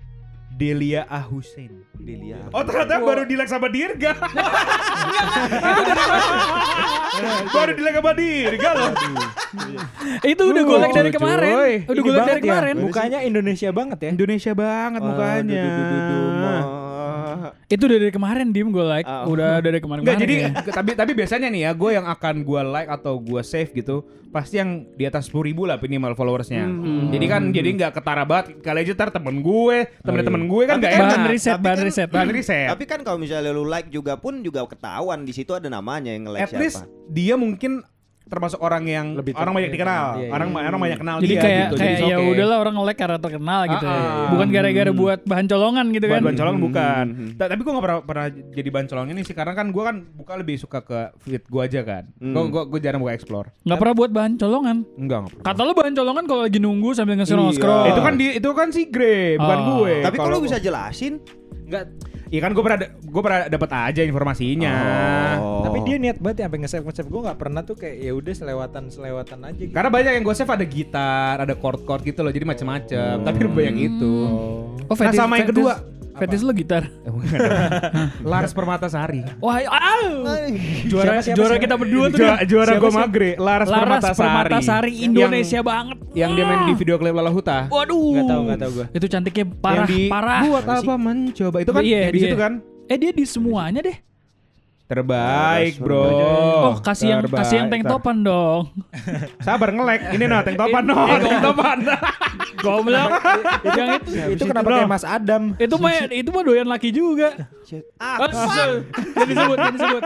Delia 0.61 1.09
A 1.09 1.25
Hussein. 1.25 1.89
Delia. 1.97 2.37
Oh, 2.53 2.61
ternyata 2.61 3.01
baru 3.01 3.25
di 3.25 3.33
like 3.33 3.49
sama 3.49 3.65
Dirga. 3.73 4.13
baru 7.49 7.71
di 7.73 7.81
like 7.81 7.97
sama 7.97 8.13
Dirga 8.13 8.69
loh. 8.77 8.93
Itu 10.21 10.43
udah 10.53 10.61
gue 10.61 10.77
like 10.85 10.93
dari 10.93 11.09
kemarin. 11.09 11.53
Udah 11.89 12.01
gue 12.05 12.13
like 12.13 12.29
dari 12.29 12.41
ya, 12.45 12.45
kemarin. 12.45 12.75
Mukanya 12.77 13.19
Indonesia 13.25 13.73
banget 13.73 13.97
ya. 14.05 14.09
Indonesia 14.13 14.53
banget 14.53 15.01
mukanya. 15.01 15.65
Itu 17.71 17.88
udah 17.88 17.97
dari 17.97 18.12
kemarin 18.12 18.47
dim 18.51 18.68
gue 18.69 18.83
like. 18.83 19.07
Ah. 19.07 19.23
Udah 19.23 19.59
dari 19.59 19.79
kemarin. 19.79 20.03
Enggak 20.03 20.19
jadi 20.19 20.35
tapi 20.69 20.91
tapi 20.94 21.12
biasanya 21.13 21.47
nih 21.47 21.62
ya 21.65 21.71
gue 21.71 21.91
yang 21.91 22.06
akan 22.06 22.35
gue 22.41 22.62
like 22.63 22.89
atau 22.89 23.15
gue 23.15 23.41
save 23.41 23.71
gitu 23.71 24.03
pasti 24.31 24.63
yang 24.63 24.88
di 24.95 25.03
atas 25.03 25.27
10.000 25.27 25.44
ribu 25.44 25.68
lah 25.68 25.75
minimal 25.75 26.15
followersnya. 26.15 26.63
Jadi 27.12 27.25
kan 27.25 27.51
jadi 27.51 27.69
nggak 27.73 27.91
ketara 27.94 28.23
banget 28.23 28.59
kali 28.59 28.79
aja 28.81 28.94
ntar 28.94 29.12
temen 29.12 29.39
gue 29.39 29.77
temen 30.01 30.21
temen 30.21 30.44
gue 30.45 30.63
kan 30.63 30.75
nggak 30.79 30.88
kan- 30.88 31.00
enak. 31.01 31.12
bahan 31.12 31.23
riset, 31.27 31.51
tapi 31.51 31.63
bahan 31.63 31.77
kan- 31.77 31.88
riset. 31.88 32.07
Bahan 32.07 32.29
riset. 32.31 32.68
Tapi 32.71 32.83
kan 32.85 33.00
kalau 33.03 33.19
misalnya 33.19 33.51
lu 33.51 33.63
like 33.63 33.88
juga 33.88 34.15
pun 34.15 34.39
juga 34.39 34.63
ketahuan 34.63 35.24
di 35.24 35.31
situ 35.31 35.51
ada 35.51 35.67
namanya 35.67 36.12
yang 36.12 36.27
nge-like 36.27 36.48
At 36.48 36.55
least 36.55 36.79
siapa. 36.79 37.12
dia 37.12 37.36
mungkin 37.36 37.84
termasuk 38.31 38.63
orang 38.63 38.88
yang 38.88 39.07
Lebih 39.13 39.35
orang 39.35 39.51
banyak 39.51 39.71
dikenal, 39.71 40.05
iya, 40.15 40.23
iya. 40.23 40.31
orang 40.31 40.47
orang 40.55 40.79
banyak 40.79 41.00
kenal 41.03 41.15
Jadi 41.19 41.27
dia 41.27 41.41
kayak 41.43 41.59
gitu. 41.59 41.75
kayak 41.75 41.91
Jadi 41.91 42.07
ya 42.07 42.15
oke. 42.15 42.31
udahlah 42.31 42.57
orang 42.57 42.73
nge-like 42.73 42.95
karena 42.97 43.17
terkenal 43.19 43.61
gitu. 43.67 43.83
ya. 43.83 43.91
Ah, 43.91 44.00
ah. 44.00 44.27
Bukan 44.31 44.47
gara-gara 44.50 44.91
buat 44.93 45.19
bahan 45.21 45.45
colongan 45.45 45.85
gitu 45.91 46.05
kan. 46.07 46.21
Bahan 46.23 46.38
colongan 46.39 46.61
bukan. 46.63 47.05
Hmm. 47.11 47.29
Ta- 47.35 47.50
Tapi 47.51 47.61
gue 47.61 47.71
gak 47.71 47.83
pernah, 47.83 48.00
pernah 48.00 48.25
jadi 48.31 48.69
bahan 48.71 48.88
colongan 48.88 49.11
ini 49.11 49.21
sih 49.21 49.35
karena 49.35 49.51
kan 49.51 49.67
gue 49.67 49.83
kan 49.83 49.95
buka 50.07 50.33
lebih 50.33 50.55
suka 50.55 50.79
ke 50.79 51.00
feed 51.19 51.43
gue 51.43 51.61
aja 51.61 51.81
kan. 51.83 52.03
Hmm. 52.15 52.33
Gue 52.47 52.79
jarang 52.79 53.03
buka 53.03 53.11
explore. 53.11 53.51
Nggak 53.61 53.77
pernah 53.77 53.93
buat 53.93 54.11
bahan 54.11 54.33
colongan. 54.35 54.77
Enggak 54.95 55.17
enggak 55.19 55.31
pernah. 55.35 55.45
Kata 55.45 55.61
lu 55.61 55.73
bahan 55.75 55.93
colongan 55.93 56.23
kalau 56.23 56.41
lagi 56.41 56.57
nunggu 56.57 56.89
sambil 56.93 57.13
nge-scroll 57.15 57.51
Iya. 57.51 57.59
scroll. 57.59 57.83
itu 57.85 58.00
kan 58.00 58.13
di 58.15 58.27
itu 58.33 58.50
kan 58.50 58.67
si 58.71 58.81
Gre, 58.88 59.35
bukan 59.35 59.59
Oh. 59.59 59.67
gue. 59.77 59.93
Tapi 60.00 60.15
kalau 60.15 60.29
Kalau 60.31 60.39
lu 60.39 60.47
bisa 60.47 60.57
jelasin 60.57 61.19
Enggak. 61.67 61.83
Iya 62.31 62.39
kan 62.47 62.55
gue 62.55 62.63
pernah 62.63 62.79
gue 62.88 63.21
pernah 63.21 63.41
dapat 63.51 63.69
aja 63.91 64.01
informasinya. 64.07 64.75
Oh. 65.35 65.67
Tapi 65.67 65.83
dia 65.83 66.00
niat 66.00 66.15
banget 66.23 66.38
ya 66.39 66.43
sampai 66.47 66.59
nge-save 66.63 66.85
nge-save 66.88 67.09
gue 67.11 67.21
nggak 67.27 67.39
pernah 67.43 67.61
tuh 67.67 67.75
kayak 67.75 67.95
ya 68.00 68.11
udah 68.15 68.33
selewatan 68.33 68.83
selewatan 68.88 69.39
aja 69.51 69.61
gitu. 69.67 69.75
Karena 69.75 69.89
banyak 69.91 70.11
yang 70.15 70.23
gue 70.23 70.35
save 70.39 70.47
ada 70.55 70.63
gitar, 70.63 71.35
ada 71.43 71.53
chord-chord 71.59 72.01
gitu 72.07 72.23
loh, 72.23 72.31
jadi 72.31 72.47
macem-macem. 72.47 73.27
Tapi 73.27 73.38
lebih 73.43 73.55
banyak 73.59 73.77
itu. 73.83 74.13
Oh, 74.88 74.95
Nah, 74.95 75.11
sama 75.11 75.43
yang 75.43 75.51
kedua. 75.51 76.00
Fetis 76.18 76.41
lu 76.44 76.51
gitar. 76.51 76.89
Lars 78.32 78.51
Permatasari. 78.51 79.24
Wah, 79.39 79.63
au! 79.63 80.27
Juara 80.88 81.20
Siapa, 81.20 81.22
siapa, 81.24 81.38
juara 81.38 81.56
siapa? 81.56 81.63
kita 81.63 81.75
berdua 81.80 82.06
tuh. 82.12 82.20
Juara, 82.20 82.38
juara 82.44 82.72
gue 82.75 82.91
magre, 82.91 83.32
Laras, 83.39 83.68
Laras 83.70 83.82
Permatasari. 83.82 84.20
Permatasari 84.20 84.94
Indonesia 85.06 85.60
yang, 85.62 85.68
banget. 85.68 85.98
yang 86.13 86.32
dia 86.36 86.46
main 86.46 86.62
di 86.68 86.74
video 86.75 86.96
klip 87.00 87.13
Lala 87.15 87.32
Huta. 87.32 87.72
Waduh. 87.72 88.12
Nggak 88.12 88.25
tahu, 88.27 88.41
nggak 88.48 88.60
tahu 88.60 88.72
gua. 88.75 88.86
Itu 88.91 89.06
cantiknya 89.08 89.46
parah, 89.60 89.75
yang 89.75 89.86
di 89.88 90.00
parah. 90.12 90.41
Buat 90.46 90.65
apa 90.68 90.94
mencoba 91.00 91.58
itu 91.63 91.72
kan 91.72 91.82
Iya, 91.82 92.01
di 92.12 92.20
situ 92.20 92.38
kan. 92.38 92.53
Eh 92.91 92.98
dia 93.00 93.12
di 93.15 93.24
semuanya 93.24 93.80
deh. 93.80 94.11
Terbaik, 94.91 95.79
Bro. 95.79 96.03
Oh, 96.03 96.75
kasih 96.83 97.15
yang 97.15 97.21
Terbaik. 97.24 97.48
kasih 97.48 97.55
yang 97.63 97.67
tank 97.71 97.88
topan 97.88 98.27
dong. 98.27 98.75
Sabar 99.48 99.71
ngelek. 99.71 100.19
Ini 100.19 100.25
nah 100.27 100.43
tank 100.43 100.60
topan 100.62 100.83
no, 100.83 101.07
tank 101.24 101.39
topan. 101.39 101.77
Goblok. 102.60 103.10
yang 103.63 103.89
itu 104.03 104.36
itu 104.36 104.43
kenapa 104.43 104.67
kayak 104.67 104.91
Mas 104.91 105.07
Adam? 105.07 105.55
itu 105.55 105.75
mah 105.79 106.12
itu 106.12 106.29
mah 106.29 106.43
doyan 106.43 106.67
laki 106.67 106.91
juga. 106.91 107.48
Ah, 107.95 108.19
Jangan 108.27 109.27
disebut, 109.31 109.55
jangan 109.55 109.75
disebut. 109.79 110.01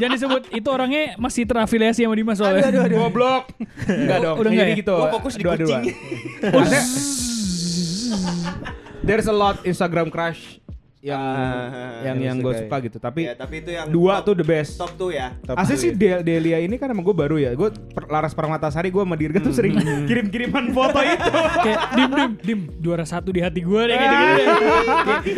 Jangan 0.00 0.12
disebut. 0.16 0.42
Itu 0.56 0.68
orangnya 0.72 1.02
masih 1.20 1.44
terafiliasi 1.44 2.08
sama 2.08 2.16
Dimas 2.16 2.40
soalnya. 2.40 2.64
Goblok. 2.88 3.52
Enggak 3.84 4.18
dong. 4.24 4.36
Udah 4.40 4.48
Jadi 4.48 4.56
enggak 4.56 4.68
ya? 4.72 4.80
gitu. 4.80 4.96
Gua 4.96 5.12
fokus 5.12 5.32
di 5.36 5.44
kucing. 5.44 5.84
There's 9.04 9.28
a 9.28 9.36
lot 9.36 9.60
Instagram 9.64 10.08
crush 10.08 10.64
yang 11.00 11.14
Ah, 11.16 12.02
yang 12.06 12.18
yang 12.18 12.18
yang 12.18 12.36
gue 12.40 12.52
suka 12.52 12.66
suka 12.66 12.76
gitu. 12.82 12.98
Tapi 12.98 13.20
Ya, 13.22 13.32
tapi 13.32 13.54
itu 13.60 13.70
yang 13.70 13.86
dua 13.88 14.18
top- 14.18 14.26
tuh 14.26 14.34
the 14.34 14.46
best. 14.48 14.74
top 14.74 14.92
tuh 14.92 15.10
ya. 15.10 15.30
Top 15.40 15.54
Asli 15.54 15.70
two 15.70 15.80
sih 15.80 15.88
ya. 15.88 15.96
Del- 15.96 16.24
Delia 16.24 16.58
ini 16.58 16.74
kan 16.74 16.86
emang 16.86 17.02
gue 17.02 17.14
baru 17.14 17.36
ya. 17.36 17.50
Gue 17.52 17.70
per- 17.70 18.08
Laras 18.08 18.32
Permatasari 18.32 18.88
gue 18.88 18.98
sama 18.98 19.14
Dirga 19.14 19.38
tuh 19.38 19.52
sering 19.52 19.78
kirim-kiriman 20.04 20.70
foto 20.70 20.98
itu. 21.06 21.30
Kayak 21.60 21.80
dim 21.92 22.10
dim 22.10 22.32
dim 22.36 22.60
juara 22.78 23.04
satu 23.04 23.30
di 23.30 23.38
hati 23.38 23.60
gue 23.60 23.82
deh 23.84 23.94
gitu 23.94 24.14
gitu. 24.18 24.54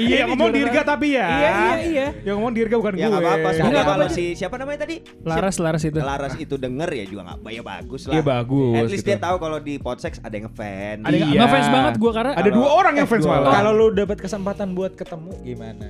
Iya, 0.01 0.17
yang 0.17 0.29
ngomong 0.31 0.49
juara 0.49 0.59
Dirga 0.63 0.81
tapi 0.83 1.07
ya. 1.11 1.29
Iya 1.29 1.51
iya 1.51 1.75
iya. 1.83 2.07
Yang 2.23 2.35
ngomong 2.35 2.53
Dirga 2.53 2.75
bukan 2.77 2.93
Ya 2.93 2.99
gue. 2.99 3.11
nggak 3.11 3.23
apa-apa. 3.23 3.49
Semoga 3.53 3.71
Nggak 3.71 3.85
kalau 3.87 4.07
si 4.09 4.25
siapa 4.33 4.55
namanya 4.57 4.79
tadi? 4.81 4.97
Laras 5.23 5.57
Laras 5.59 5.83
itu. 5.83 5.99
Laras 5.99 6.35
itu 6.37 6.55
denger 6.57 6.91
ya 6.91 7.05
juga 7.05 7.23
nggak 7.29 7.51
ya 7.51 7.63
bagus 7.63 8.03
lah. 8.05 8.15
Iya, 8.15 8.23
bagus 8.23 8.75
At 8.75 8.89
least 8.89 9.03
gitu. 9.03 9.11
dia 9.11 9.19
tahu 9.19 9.37
kalau 9.37 9.59
di 9.59 9.75
Podsex 9.77 10.13
ada 10.19 10.33
yang 10.33 10.47
ngefans. 10.47 11.03
Ada 11.03 11.15
yang 11.15 11.31
Iya. 11.31 11.41
ngefans 11.43 11.69
banget 11.69 11.95
gue 11.97 12.11
karena 12.11 12.33
Ada 12.33 12.51
dua 12.51 12.69
orang 12.71 12.95
yang 12.95 13.07
fans 13.07 13.25
malah. 13.25 13.53
Kalau 13.53 13.71
lu 13.73 13.87
dapat 13.91 14.17
kesempatan 14.17 14.73
buat 14.73 14.93
ketemu 14.95 15.33
gimana? 15.51 15.89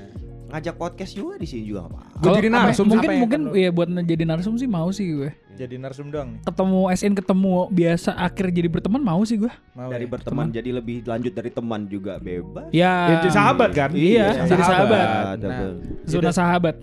ngajak 0.51 0.75
podcast 0.75 1.15
juga 1.15 1.39
di 1.39 1.47
sini 1.47 1.63
juga 1.63 1.87
apa-apa. 1.87 2.19
Gue 2.19 2.31
jadi 2.35 2.49
apa- 2.51 2.59
narsum 2.67 2.85
mungkin 2.85 3.07
apa 3.07 3.13
yang 3.15 3.23
mungkin 3.23 3.41
ya 3.55 3.71
buat 3.71 3.89
jadi 4.03 4.25
narsum 4.27 4.55
sih 4.59 4.67
mau 4.67 4.91
sih 4.91 5.07
gue. 5.09 5.31
Jadi 5.55 5.79
narsum 5.79 6.11
doang 6.11 6.35
nih. 6.35 6.41
Ketemu 6.43 6.81
SN 6.91 7.15
ketemu 7.15 7.51
biasa 7.71 8.11
akhir 8.19 8.47
jadi 8.51 8.67
berteman 8.67 8.99
mau 8.99 9.23
sih 9.23 9.39
gue. 9.39 9.53
Mau 9.79 9.87
Dari 9.87 10.03
ya? 10.03 10.11
berteman 10.11 10.51
jadi 10.51 10.71
lebih 10.75 11.07
lanjut 11.07 11.31
dari 11.31 11.55
teman 11.55 11.87
juga 11.87 12.19
bebas. 12.19 12.67
Ya. 12.71 12.91
Ya, 12.91 13.15
jadi 13.23 13.31
sahabat 13.31 13.71
kan? 13.71 13.91
Iya, 13.95 14.27
jadi 14.45 14.63
sahabat. 14.67 15.07
Nah, 15.39 15.71
Zona 16.03 16.31
sahabat. 16.35 16.77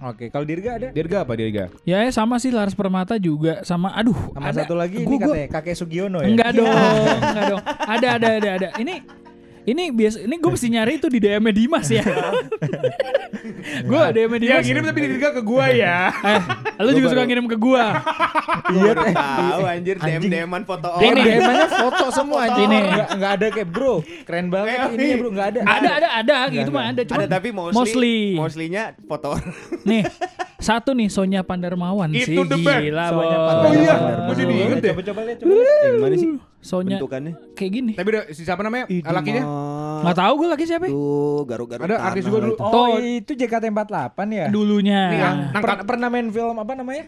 Oke, 0.00 0.28
kalau 0.28 0.44
Dirga 0.44 0.70
ada? 0.76 0.88
Dirga 0.92 1.24
apa 1.24 1.32
Dirga? 1.36 1.64
Ya 1.84 2.04
ya, 2.04 2.10
sama 2.10 2.36
sih 2.36 2.48
Laras 2.48 2.72
Permata 2.72 3.16
juga 3.16 3.60
sama 3.62 3.92
aduh 3.92 4.16
Sama 4.32 4.48
ada 4.48 4.60
satu 4.60 4.72
lagi 4.72 4.96
ini 4.98 5.04
Gua- 5.06 5.20
gua- 5.22 5.36
katanya 5.36 5.48
kakek 5.56 5.74
Sugiono 5.74 6.18
ya. 6.20 6.28
Enggak 6.28 6.50
dong, 6.56 6.68
enggak 6.68 7.44
dong. 7.48 7.62
Ada 7.64 8.08
ada 8.16 8.28
ada 8.34 8.48
ada. 8.56 8.68
Ini 8.76 8.94
ini 9.62 9.90
biasa 9.90 10.16
ini 10.20 10.34
gue 10.34 10.50
mesti 10.50 10.68
nyari 10.68 10.92
itu 10.96 11.06
di 11.06 11.18
DM 11.18 11.44
Dimas 11.50 11.86
ya. 11.86 12.00
gue 13.82 14.02
DM 14.10 14.30
Yang 14.30 14.40
Dimas. 14.40 14.64
ngirim 14.64 14.82
tapi 14.84 14.98
Dirga 15.02 15.28
ke 15.32 15.42
gue 15.42 15.66
ya. 15.76 15.98
Eh, 16.10 16.40
lu 16.80 16.90
juga 16.94 17.08
suka 17.10 17.24
ngirim 17.24 17.46
ke 17.46 17.56
gua. 17.56 17.84
Iya 18.70 18.92
tahu 19.12 19.62
anjir 19.64 19.96
DM. 19.96 20.20
DMan 20.22 20.62
foto 20.62 20.88
Ini 20.96 21.06
orang. 21.06 21.24
DM-nya 21.26 21.66
foto 21.68 22.04
semua 22.10 22.38
anjing. 22.44 22.66
Ini. 22.66 22.78
Enggak 23.10 23.30
ada 23.36 23.46
kayak 23.50 23.68
bro. 23.68 23.94
Keren 24.24 24.46
banget 24.48 24.76
ini 24.92 25.06
ya 25.06 25.16
bro, 25.16 25.28
enggak 25.30 25.48
ada. 25.48 25.60
Ada 25.62 25.90
ada 25.90 26.08
ada 26.16 26.34
gitu 26.48 26.70
mah 26.70 26.84
ada 26.88 27.02
cuma 27.02 27.18
Ada 27.18 27.28
tapi 27.30 27.48
mostly 27.50 27.76
mostly. 27.76 28.16
mostly-nya 28.34 28.84
foto 29.02 29.36
orang. 29.36 29.52
Nih, 29.82 30.02
satu 30.56 30.92
nih 30.92 31.08
Sonya 31.08 31.40
Pandarmawan 31.42 32.12
sih 32.12 32.32
Itu 32.32 32.44
the 32.44 32.58
best. 32.58 32.80
gila, 32.82 33.04
Soalnya 33.08 33.36
Bos. 33.36 33.46
Pandar- 33.46 33.58
Oh 33.60 33.72
iya, 33.74 33.94
Pandar- 33.94 34.18
gua 34.20 34.34
jadi 34.34 34.44
Pandar- 34.46 34.64
inget 34.66 34.78
deh. 34.78 34.90
Coba 34.90 35.02
coba 35.02 35.20
lihat, 35.22 35.38
coba 35.38 35.50
lihat. 35.50 35.68
Eh, 35.80 35.90
gimana 35.90 36.16
sih 36.16 36.30
Sonya 36.60 36.96
bentukannya? 36.96 37.32
kayak 37.52 37.70
gini. 37.72 37.92
Tapi 37.96 38.06
udah 38.06 38.22
si 38.30 38.42
siapa 38.44 38.60
namanya? 38.60 38.84
Lakinya? 38.86 39.42
Nggak 40.00 40.14
tahu 40.14 40.32
gue 40.34 40.48
lagi 40.48 40.64
siapa. 40.64 40.84
Tuh, 40.86 41.42
garuk-garuk. 41.44 41.82
Ada 41.82 41.94
artis 41.98 42.22
juga 42.22 42.38
dulu. 42.42 42.54
Oh, 42.58 42.94
itu 42.96 43.32
JKT48 43.32 44.18
ya? 44.30 44.46
Dulunya. 44.48 45.00
Nih, 45.08 45.18
yang 45.18 45.36
Per- 45.50 45.58
nangkap 45.58 45.76
pernah 45.84 46.06
main 46.08 46.26
film 46.28 46.54
apa 46.54 46.72
namanya? 46.74 47.04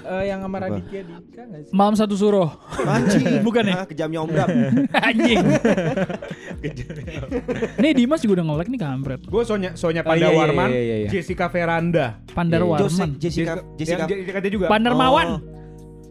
Eh, 0.00 0.22
yang 0.26 0.40
sama 0.40 0.56
Raditya 0.58 1.00
Dika 1.02 1.40
nggak 1.44 1.60
sih? 1.64 1.70
Malam 1.70 1.94
satu 1.94 2.14
suruh. 2.14 2.48
Anjing. 2.80 3.40
Bukan 3.46 3.62
ya? 3.64 3.74
Ah, 3.76 3.86
kejamnya 3.86 4.18
Om 4.20 4.28
Bram. 4.28 4.48
Anjing. 5.06 5.38
nih 7.76 7.90
Dimas 7.92 8.20
juga 8.20 8.32
udah 8.38 8.44
nge-like 8.48 8.70
nih 8.70 8.80
kampret. 8.80 9.20
Gue 9.22 9.42
Sonya 9.42 9.70
Sonya 9.74 10.02
Oh, 10.02 10.12
iya, 10.12 10.26
iya, 10.26 10.44
iya, 10.50 10.66
iya, 10.66 10.96
iya. 11.04 11.08
Jessica 11.08 11.46
Veranda. 11.46 12.18
Pandar 12.30 12.60
Jose- 12.60 12.98
Warman. 12.98 13.08
Jessica 13.18 13.52
Jessica 13.76 13.96
yang 13.96 14.08
Jessica 14.08 14.38
dia 14.40 14.50
juga. 14.50 14.66
Pandarmawan. 14.66 15.26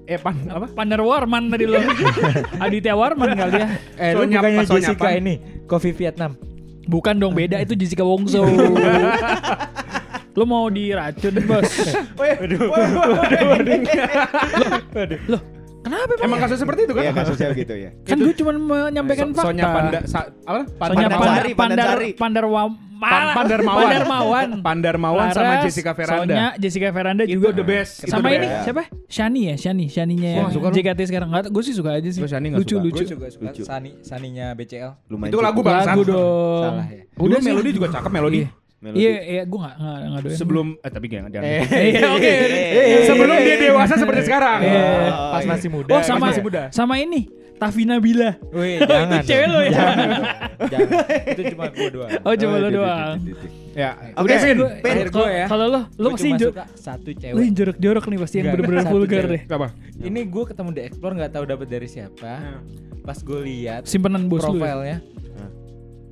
Eh 0.10 0.18
pan 0.18 0.34
apa? 0.50 0.66
Pandar 0.74 1.06
Warman 1.06 1.54
tadi 1.54 1.70
lo. 1.70 1.78
Aditya 2.66 2.98
Warman 2.98 3.38
kali 3.38 3.62
ya. 3.62 3.68
Eh, 3.94 4.18
lu 4.18 4.26
bukannya 4.26 4.66
Jessica 4.66 4.98
Pan. 4.98 5.22
ini, 5.22 5.34
Coffee 5.70 5.94
Vietnam. 5.94 6.34
Bukan 6.90 7.22
dong 7.22 7.38
beda 7.38 7.62
itu 7.62 7.78
Jessica 7.78 8.02
Wongso. 8.02 8.42
lo 10.40 10.44
mau 10.50 10.66
diracun 10.74 11.36
bos. 11.46 11.70
Loh, 15.30 15.42
kenapa 15.82 16.12
emang? 16.14 16.26
Emang 16.26 16.40
kasus 16.42 16.58
seperti 16.58 16.82
itu 16.84 16.94
kan? 16.94 17.04
Iya 17.04 17.12
kasusnya 17.14 17.48
begitu 17.50 17.74
ya. 17.74 17.90
Kan 18.04 18.18
gue 18.18 18.34
cuma 18.36 18.52
menyampaikan 18.54 19.28
So- 19.30 19.36
fakta. 19.36 19.48
Sonya 19.50 19.66
Panda 19.70 20.00
sa- 20.06 20.30
apa? 20.44 20.62
Sonya 20.68 21.08
Pandarsari, 21.08 21.10
Pandar 21.10 21.48
Pandar 21.54 21.54
Pandarsari. 21.56 22.10
Pandar 22.14 22.46
Pan- 23.00 23.32
Pandarmawan. 23.32 23.80
Pandarmawan. 23.80 24.48
Pandarmawan 24.60 25.28
sama 25.32 25.64
Jessica 25.64 25.96
Veranda. 25.96 26.28
Sonya, 26.28 26.46
Jessica 26.60 26.92
Veranda 26.92 27.24
Itu 27.24 27.40
juga 27.40 27.56
the 27.56 27.64
best. 27.64 28.04
Itu 28.04 28.12
Sama 28.12 28.28
the 28.28 28.36
ini 28.36 28.44
best. 28.44 28.64
siapa? 28.68 28.84
Shani 29.08 29.42
ya, 29.48 29.56
Shani, 29.56 29.86
Shaninya 29.88 30.30
yang 30.36 30.48
lu. 30.52 30.68
JKT 30.68 31.00
sekarang. 31.08 31.32
Enggak, 31.32 31.48
gue 31.48 31.64
sih 31.64 31.72
suka 31.72 31.96
aja 31.96 32.10
sih. 32.12 32.20
Gua 32.20 32.28
Shani 32.28 32.52
nggak 32.52 32.60
lucu 32.60 32.76
suka. 32.76 32.84
lucu. 32.84 32.96
Gue 33.00 33.08
juga 33.08 33.28
suka 33.32 33.46
Lucu. 33.48 33.62
Sani 33.64 33.92
Saninya 34.04 34.52
BCL. 34.52 34.92
Lumayan 35.08 35.32
Itu 35.32 35.40
lagu 35.40 35.60
bangsat. 35.64 35.96
Lagu 35.96 36.04
dong. 36.04 36.64
Salah 36.68 36.88
ya. 36.92 37.04
Udah 37.16 37.40
melodi 37.40 37.70
juga 37.72 37.88
cakep 37.88 38.12
melodi. 38.12 38.40
Melodi. 38.80 39.04
Iya, 39.04 39.12
iya, 39.28 39.44
gue 39.44 39.60
nggak 39.60 39.76
nggak 39.76 39.98
nggak 40.00 40.22
doyan. 40.24 40.38
Sebelum 40.40 40.68
eh 40.80 40.92
tapi 40.92 41.06
jangan 41.12 41.30
jangan. 41.36 41.50
Iya, 41.68 42.08
oke. 42.16 42.32
Eh, 42.32 43.04
Sebelum 43.12 43.36
dia 43.44 43.56
dewasa 43.60 43.94
seperti 44.00 44.22
sekarang. 44.24 44.60
Iya. 44.64 44.88
Pas 45.36 45.44
iya. 45.44 45.50
masih 45.52 45.70
muda. 45.70 45.92
Oh 45.92 46.02
sama 46.02 46.26
masih 46.32 46.44
muda. 46.48 46.62
sama 46.72 46.96
ini 46.96 47.22
Tafina 47.60 48.00
Bila. 48.00 48.40
Wih, 48.56 48.80
jangan. 48.80 49.20
cewek 49.28 49.48
dong. 49.52 49.52
lo 49.52 49.60
ya? 49.60 49.72
Jangan. 49.76 50.10
Jangan. 50.72 50.92
Itu 51.28 51.42
cuma 51.52 51.66
gue 51.76 51.90
doang. 51.92 52.12
Oh 52.24 52.34
cuma 52.40 52.56
lo 52.56 52.60
itu, 52.64 52.72
itu, 52.72 52.80
doang. 52.80 53.16
itu, 53.20 53.30
itu, 53.36 53.46
itu. 53.52 53.58
Ya. 53.76 53.90
Oke, 54.16 54.36
Vin, 54.40 54.58
Akhir 54.64 55.08
gue 55.12 55.28
ya. 55.28 55.46
Kalau 55.52 55.66
lo, 55.68 55.82
lo 56.00 56.08
pasti 56.16 56.30
cuma 56.32 56.40
jo- 56.40 56.52
suka 56.56 56.66
satu 56.80 57.10
lo 57.12 57.20
cewek. 57.20 57.36
yang 57.44 57.54
jorok-jorok 57.60 58.04
nih 58.08 58.20
pasti 58.24 58.36
yang 58.40 58.48
bener-bener 58.56 58.86
vulgar 58.88 59.24
cewek. 59.28 59.44
deh. 59.44 59.56
Apa? 59.60 59.68
Ini 60.00 60.20
gue 60.24 60.44
ketemu 60.48 60.70
di 60.72 60.82
Explore 60.88 61.14
nggak 61.20 61.32
tahu 61.36 61.44
dapat 61.52 61.68
dari 61.68 61.88
siapa. 61.92 62.32
Pas 63.04 63.20
gue 63.20 63.40
lihat 63.44 63.84
Simpenan 63.84 64.32
bos 64.32 64.48
lu. 64.48 64.64
ya? 64.64 65.04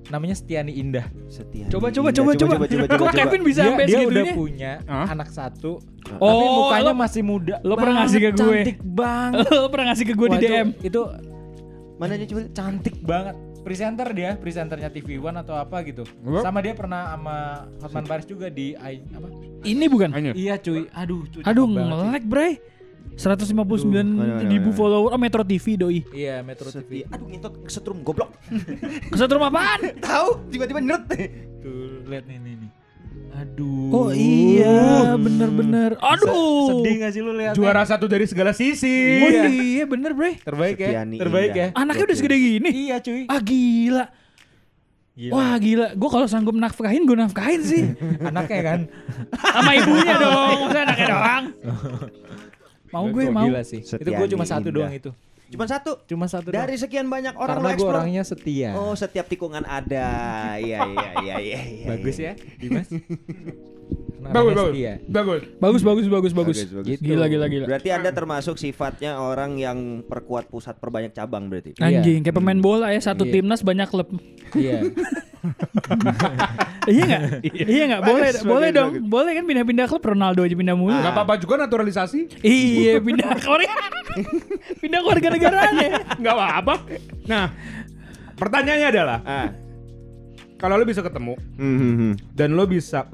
Namanya 0.07 0.35
Setiani 0.35 0.73
Indah. 0.73 1.05
Setia. 1.27 1.67
Coba 1.67 1.91
coba 1.91 2.09
Indah. 2.09 2.23
coba 2.23 2.31
coba. 2.37 2.83
Kok 2.87 3.11
Kevin 3.13 3.41
bisa 3.43 3.59
Dia, 3.61 3.69
sampai 3.69 3.85
dia 3.85 3.99
udah 4.01 4.25
punya 4.31 4.71
anak 4.87 5.29
satu, 5.29 5.83
tapi 5.99 6.19
Oh, 6.19 6.67
mukanya 6.67 6.91
lo- 6.91 6.97
masih 6.97 7.21
muda. 7.21 7.55
lo 7.61 7.73
pernah 7.75 7.95
ngasih 8.01 8.19
ke 8.19 8.29
gue. 8.31 8.57
Cantik 8.63 8.77
banget. 8.81 9.45
Lo 9.53 9.67
pernah 9.67 9.85
ngasih 9.91 10.05
ke 10.05 10.13
gue 10.13 10.27
di 10.27 10.31
Wah, 10.31 10.39
itu- 10.39 10.51
DM. 10.53 10.67
Itu 10.81 11.01
Mana 11.97 12.13
dia 12.13 12.27
coba? 12.29 12.41
cantik 12.51 12.97
banget. 13.01 13.35
Presenter 13.57 14.07
dia, 14.15 14.31
presenternya 14.39 14.87
TV 14.87 15.19
One 15.19 15.35
atau 15.35 15.51
apa 15.53 15.83
gitu. 15.83 16.07
Apa? 16.23 16.39
Sama 16.39 16.63
dia 16.63 16.71
pernah 16.71 17.11
sama 17.11 17.37
Hotman 17.83 18.05
Paris 18.05 18.23
juga 18.23 18.47
di 18.47 18.71
I, 18.73 19.03
apa? 19.11 19.27
Ini 19.59 19.85
bukan? 19.87 20.07
Iya 20.31 20.55
cuy, 20.55 20.87
aduh 20.87 21.27
cuy. 21.27 21.43
Aduh 21.43 21.67
nge-like 21.67 22.23
bre 22.23 22.49
159 23.15 23.55
Aduh, 23.55 24.19
aduh, 24.19 24.45
ribu 24.45 24.69
follower 24.69 25.09
Oh 25.09 25.17
Metro 25.17 25.41
TV 25.41 25.73
doi 25.73 25.99
Iya, 26.09 26.41
Metro 26.41 26.67
TV. 26.67 27.07
Aduh 27.07 27.25
ngintot 27.25 27.53
kesetrum 27.61 28.01
goblok. 28.01 28.35
Kesetrum 29.11 29.41
apaan? 29.41 29.95
Tahu 30.03 30.49
tiba-tiba 30.49 30.77
nyerut. 30.77 31.07
Tuh, 31.57 32.03
lihat 32.05 32.25
nih 32.25 32.37
nih 32.37 32.53
nih. 32.57 32.71
Aduh. 33.37 33.89
Oh 33.89 34.09
iya 34.09 35.13
bener-bener 35.13 35.93
Aduh 35.95 36.81
Sedih 36.81 36.93
gak 36.99 37.11
sih 37.11 37.21
lu 37.21 37.31
lihat? 37.31 37.53
Juara 37.53 37.81
satu 37.83 38.05
dari 38.05 38.25
segala 38.25 38.49
sisi. 38.49 38.89
Oh 39.19 39.29
Iya. 39.29 39.45
iya 39.47 39.83
bener 39.85 40.11
bre 40.11 40.37
Terbaik 40.37 40.75
ya. 40.75 41.05
Terbaik 41.05 41.51
Indah. 41.51 41.69
ya. 41.69 41.77
Anaknya 41.77 42.03
udah 42.03 42.17
segede 42.17 42.35
gini 42.35 42.69
Iya 42.85 42.97
cuy. 42.97 43.25
Ah 43.25 43.37
gila 43.37 44.05
Gila. 45.13 45.31
Wah 45.31 45.53
gila 45.55 45.87
Gue 45.93 46.09
kalau 46.11 46.25
sanggup 46.25 46.53
nafkahin 46.53 47.01
gue 47.03 47.13
nafkahin 47.15 47.61
sih 47.61 47.83
Anaknya 48.29 48.61
kan. 48.63 48.79
Sama 49.33 49.71
ibunya 49.75 50.13
dong 50.15 50.57
Masa 50.63 50.79
anaknya 50.83 51.05
doang 51.07 51.45
Mau 52.89 53.05
gue 53.07 53.23
mau 53.27 53.43
Gila 53.43 53.61
sih. 53.61 53.79
itu 53.79 53.89
Setiani 53.89 54.15
gue 54.15 54.27
cuma 54.29 54.43
satu 54.43 54.67
Indah. 54.67 54.77
doang 54.81 54.93
itu. 54.93 55.11
Cuma 55.47 55.63
satu. 55.63 55.91
Cuma 56.03 56.25
satu 56.25 56.47
Dari 56.49 56.75
doang. 56.75 56.81
sekian 56.81 57.07
banyak 57.07 57.31
orang 57.33 57.55
Karena 57.57 57.69
lo 57.69 57.77
gue 57.77 57.87
orangnya 57.87 58.23
setia. 58.23 58.71
Oh, 58.73 58.91
setiap 58.93 59.25
tikungan 59.25 59.63
ada. 59.63 60.07
Iya, 60.57 60.79
iya, 60.83 61.07
iya, 61.17 61.35
iya, 61.39 61.59
iya. 61.63 61.87
Bagus 61.87 62.17
ya, 62.17 62.35
Dimas. 62.57 62.91
Bagus 64.19 64.51
bagus. 64.51 64.67
setia. 64.69 64.93
Bagus. 65.07 65.41
Bagus 65.57 65.81
bagus 65.81 66.05
bagus 66.05 66.33
bagus 66.33 66.57
Bagus, 66.57 66.57
bagus. 66.73 66.87
Gitu. 66.89 67.01
Gila 67.05 67.25
gila 67.25 67.47
gila 67.47 67.63
Berarti 67.65 67.89
Anda 67.89 68.11
termasuk 68.11 68.55
sifatnya 68.55 69.15
orang 69.17 69.55
yang 69.55 69.77
perkuat 70.03 70.47
pusat 70.47 70.75
perbanyak 70.75 71.15
cabang 71.15 71.47
berarti. 71.47 71.71
Iya. 71.73 72.01
Anjing 72.01 72.19
kayak 72.21 72.35
pemain 72.35 72.59
bola 72.59 72.91
ya 72.91 72.99
Satu 72.99 73.23
Iya. 73.23 73.39
timnas 73.39 73.63
banyak 73.63 73.87
klub 73.87 74.11
Iya. 74.51 74.83
Iya 76.87 77.03
nggak? 77.03 77.21
Iya 77.43 77.83
nggak? 77.85 78.01
Boleh, 78.01 78.29
Bagus, 78.31 78.43
boleh 78.43 78.69
bagus, 78.69 78.77
dong. 78.77 78.91
Boleh 79.05 79.31
kan 79.33 79.43
pindah-pindah 79.43 79.85
klub 79.85 80.03
Ronaldo 80.05 80.41
aja 80.41 80.55
pindah 80.55 80.71
mulu. 80.71 80.95
Gak 80.95 81.11
apa-apa 81.11 81.35
juga 81.35 81.59
naturalisasi. 81.59 82.39
Iya, 82.39 82.99
pindah 82.99 83.27
warga. 83.37 83.75
pindah 84.81 84.99
ke 84.99 85.07
warga 85.07 85.27
negaranya. 85.29 85.87
Gak 86.15 86.33
apa-apa. 86.33 86.73
Nah, 87.25 87.45
pertanyaannya 88.33 88.87
adalah 88.89 89.19
Ah. 89.21 89.49
kalau 90.55 90.73
lo 90.73 90.83
bisa 90.83 91.01
ketemu 91.01 91.35
Hmm, 91.53 91.75
hmm, 91.75 91.93
hmm. 91.93 92.13
dan 92.31 92.49
lo 92.51 92.63
bisa 92.63 93.05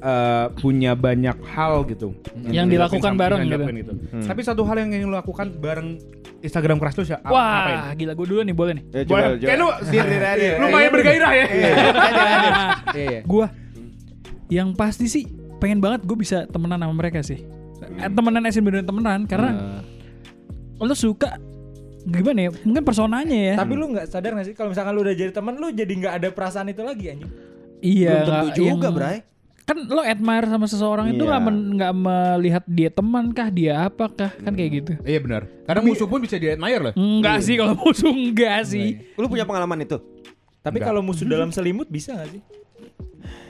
eh, 0.00 0.46
punya 0.54 0.92
banyak 0.92 1.38
hal 1.46 1.86
gitu 1.86 2.12
Yang 2.44 2.66
dilakukan 2.74 3.08
sama- 3.08 3.20
bareng 3.24 3.40
yang 3.40 3.64
gitu. 3.70 3.72
gitu. 3.72 3.92
Tapi 4.20 4.40
satu 4.42 4.60
hal 4.62 4.76
yang 4.78 4.90
ingin 4.90 5.08
lo 5.08 5.16
lakukan 5.16 5.48
bareng 5.54 5.96
Instagram 6.44 6.76
crush 6.76 6.94
lo 6.94 7.04
siapa? 7.06 7.24
Wah, 7.24 7.88
gila 7.90 8.12
gue 8.12 8.26
dulu 8.26 8.40
nih, 8.40 8.52
boleh 8.52 8.72
nih. 8.74 8.84
Eh, 8.92 9.04
Boleh. 9.04 9.40
Kayak 9.40 9.58
lu 9.58 9.68
lumayan 10.62 10.90
bergairah 10.90 11.32
ya. 11.32 11.44
Iya, 12.94 13.04
iya. 13.10 13.20
Gua 13.24 13.46
yang 14.46 14.70
pasti 14.72 15.06
sih 15.06 15.24
pengen 15.56 15.80
banget 15.80 16.04
gue 16.04 16.14
bisa 16.14 16.44
temenan 16.46 16.78
sama 16.78 16.94
mereka 16.94 17.18
sih. 17.20 17.40
Eh, 17.96 18.08
temenan 18.08 18.44
esin 18.44 18.60
beneran 18.60 18.84
temenan 18.84 19.20
karena 19.24 19.80
lo 20.76 20.92
suka 20.92 21.40
gimana 22.04 22.46
ya? 22.46 22.50
Mungkin 22.60 22.82
personanya 22.82 23.34
ya. 23.34 23.54
Tapi 23.56 23.72
lu 23.72 23.88
nggak 23.90 24.06
sadar 24.06 24.32
gak 24.32 24.44
sih 24.44 24.54
kalau 24.54 24.70
misalkan 24.70 24.92
lu 24.92 25.00
udah 25.00 25.14
jadi 25.14 25.32
teman 25.32 25.56
lu 25.56 25.68
jadi 25.70 25.88
nggak 25.90 26.14
ada 26.14 26.28
perasaan 26.30 26.68
itu 26.68 26.80
lagi 26.80 27.08
anjing. 27.10 27.32
iya, 27.80 28.10
Belum 28.10 28.22
tentu 28.22 28.32
nggak- 28.46 28.56
juga, 28.56 28.70
yang- 28.86 28.94
Bray. 28.94 29.18
Kan 29.64 29.86
lo 29.86 30.00
admire 30.00 30.44
sama 30.44 30.64
seseorang 30.64 31.08
itu 31.08 31.20
Iya. 31.20 31.28
nggak 31.30 31.42
men- 31.42 31.68
nggak 31.74 31.92
melihat 31.94 32.62
dia 32.66 32.88
teman 32.88 33.32
kah, 33.32 33.48
dia 33.48 33.82
apa 33.82 34.06
kah, 34.06 34.30
kan 34.34 34.52
kayak 34.52 34.70
gitu. 34.74 34.92
Iya 35.02 35.18
benar. 35.18 35.42
Kadang 35.64 35.82
musuh 35.84 36.04
pun 36.04 36.20
bisa 36.20 36.36
di 36.36 36.46
admire 36.46 36.82
loh. 36.82 36.92
Enggak 36.94 37.40
sih 37.40 37.56
kalau 37.56 37.72
musuh 37.74 38.08
enggak 38.08 38.62
sih. 38.62 39.00
Lu 39.16 39.24
punya 39.24 39.42
pengalaman 39.42 39.80
itu? 39.80 39.96
Tapi 40.60 40.78
kalau 40.78 41.00
musuh 41.00 41.24
dalam 41.24 41.48
selimut 41.48 41.86
bisa 41.86 42.14
gak 42.14 42.30
sih? 42.30 42.42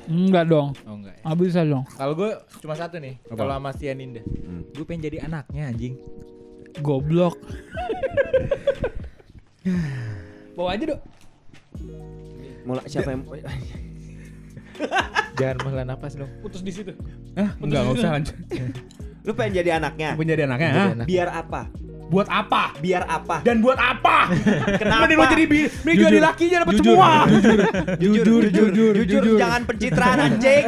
Enggak 0.04 0.44
dong. 0.47 0.68
Oh 0.85 0.94
enggak. 0.94 1.14
Nggak 1.18 1.37
bisa 1.40 1.61
dong. 1.62 1.83
Kalau 1.88 2.12
gue 2.12 2.30
cuma 2.59 2.75
satu 2.75 2.99
nih. 2.99 3.14
Kalau 3.26 3.50
sama 3.50 3.71
Sianinda, 3.71 4.21
Hmm. 4.21 4.62
gue 4.68 4.85
pengen 4.85 5.02
jadi 5.04 5.16
anaknya 5.23 5.62
anjing. 5.66 5.94
Goblok. 6.78 7.35
Bawa 10.54 10.68
aja 10.71 10.85
dong. 10.87 11.02
Mulai 12.64 12.85
siapa 12.87 13.11
yang 13.11 13.23
Jangan 15.35 15.57
menghela 15.61 15.85
napas 15.85 16.14
dong. 16.14 16.31
Putus 16.40 16.61
di 16.61 16.71
situ. 16.71 16.95
Hah? 17.35 17.50
Enggak, 17.59 17.81
enggak 17.83 17.97
usah 17.97 18.11
lanjut. 18.12 18.37
Lu 19.25 19.33
pengen 19.33 19.52
jadi 19.57 19.71
anaknya? 19.76 20.14
Punya 20.14 20.35
dia 20.35 20.47
anaknya. 20.47 20.69
hah? 20.71 20.88
Biar 21.02 21.28
apa? 21.28 21.61
Buat 22.04 22.28
apa? 22.28 22.76
Biar 22.78 23.02
apa? 23.02 23.40
Dan 23.40 23.59
buat 23.59 23.75
apa? 23.75 24.28
Kenapa? 24.76 25.09
Mending 25.09 25.19
lo 25.19 25.26
jadi 25.26 25.45
bi, 25.49 25.61
mending 25.83 26.04
jadi 26.04 26.19
lakinya 26.21 26.57
dapat 26.62 26.73
Jujur, 26.76 26.85
semua. 26.93 27.11
jujur, 27.25 27.59
Jujur, 27.97 28.43
jujur, 28.45 28.71
jujur, 28.71 28.93
jujur. 29.02 29.37
jangan 29.40 29.61
pencitraan 29.64 30.19
anjing. 30.23 30.64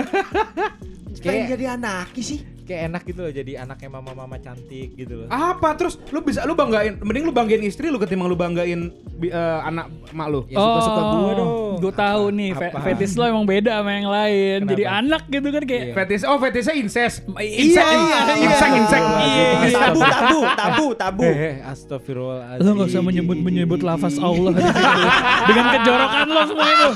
pengen 1.16 1.20
Kayak- 1.20 1.48
jadi 1.52 1.64
anaknya 1.76 2.22
sih. 2.24 2.40
Kayak 2.66 2.82
enak 2.84 3.02
gitu 3.04 3.20
loh 3.20 3.30
jadi 3.30 3.52
anaknya 3.62 3.88
mama-mama 3.88 4.36
cantik 4.36 4.92
gitu 4.92 5.14
loh. 5.16 5.26
Apa 5.28 5.72
terus 5.72 6.02
lu 6.10 6.18
bisa 6.20 6.42
lu 6.42 6.52
banggain 6.52 6.98
mending 6.98 7.24
lu 7.24 7.32
banggain 7.32 7.62
istri 7.62 7.86
lu 7.86 7.96
ketimbang 7.96 8.26
lu 8.26 8.34
banggain 8.34 8.90
eh, 9.22 9.32
anak 9.62 9.86
mak 10.10 10.26
lu. 10.26 10.42
Ya 10.46 10.58
suka-suka 10.58 11.00
gua 11.08 11.32
dong. 11.32 11.50
Gue 11.76 11.92
tahu 11.92 12.24
nih, 12.30 12.50
fe- 12.50 12.72
Apa? 12.72 12.80
fetis 12.82 13.14
lo 13.14 13.22
emang 13.22 13.44
beda 13.44 13.78
sama 13.78 13.92
yang 13.92 14.08
lain. 14.08 14.58
Kenapa? 14.60 14.72
Jadi 14.72 14.84
anak 14.84 15.22
gitu 15.28 15.48
kan 15.48 15.62
kayak. 15.62 15.86
Fetis 15.94 16.22
oh 16.22 16.36
fetisnya 16.36 16.74
incest. 16.74 17.16
Iya, 17.28 17.52
Insek, 17.54 17.84
iya, 17.84 18.18
insek, 18.40 18.70
insek. 18.74 19.02
Iya. 19.04 19.48
Tabu, 19.76 20.00
tabu, 20.02 20.40
tabu, 20.56 20.86
tabu. 20.96 21.22
Eh, 21.22 21.60
astagfirullahaladzim. 21.62 22.64
Lo 22.64 22.70
gak 22.74 22.88
usah 22.88 23.00
menyebut 23.00 23.38
menyebut 23.38 23.80
lafaz 23.80 24.16
Allah 24.16 24.56
dengan 25.48 25.64
kejorokan 25.70 26.26
lo 26.26 26.42
semua 26.46 26.66
itu. 26.66 26.88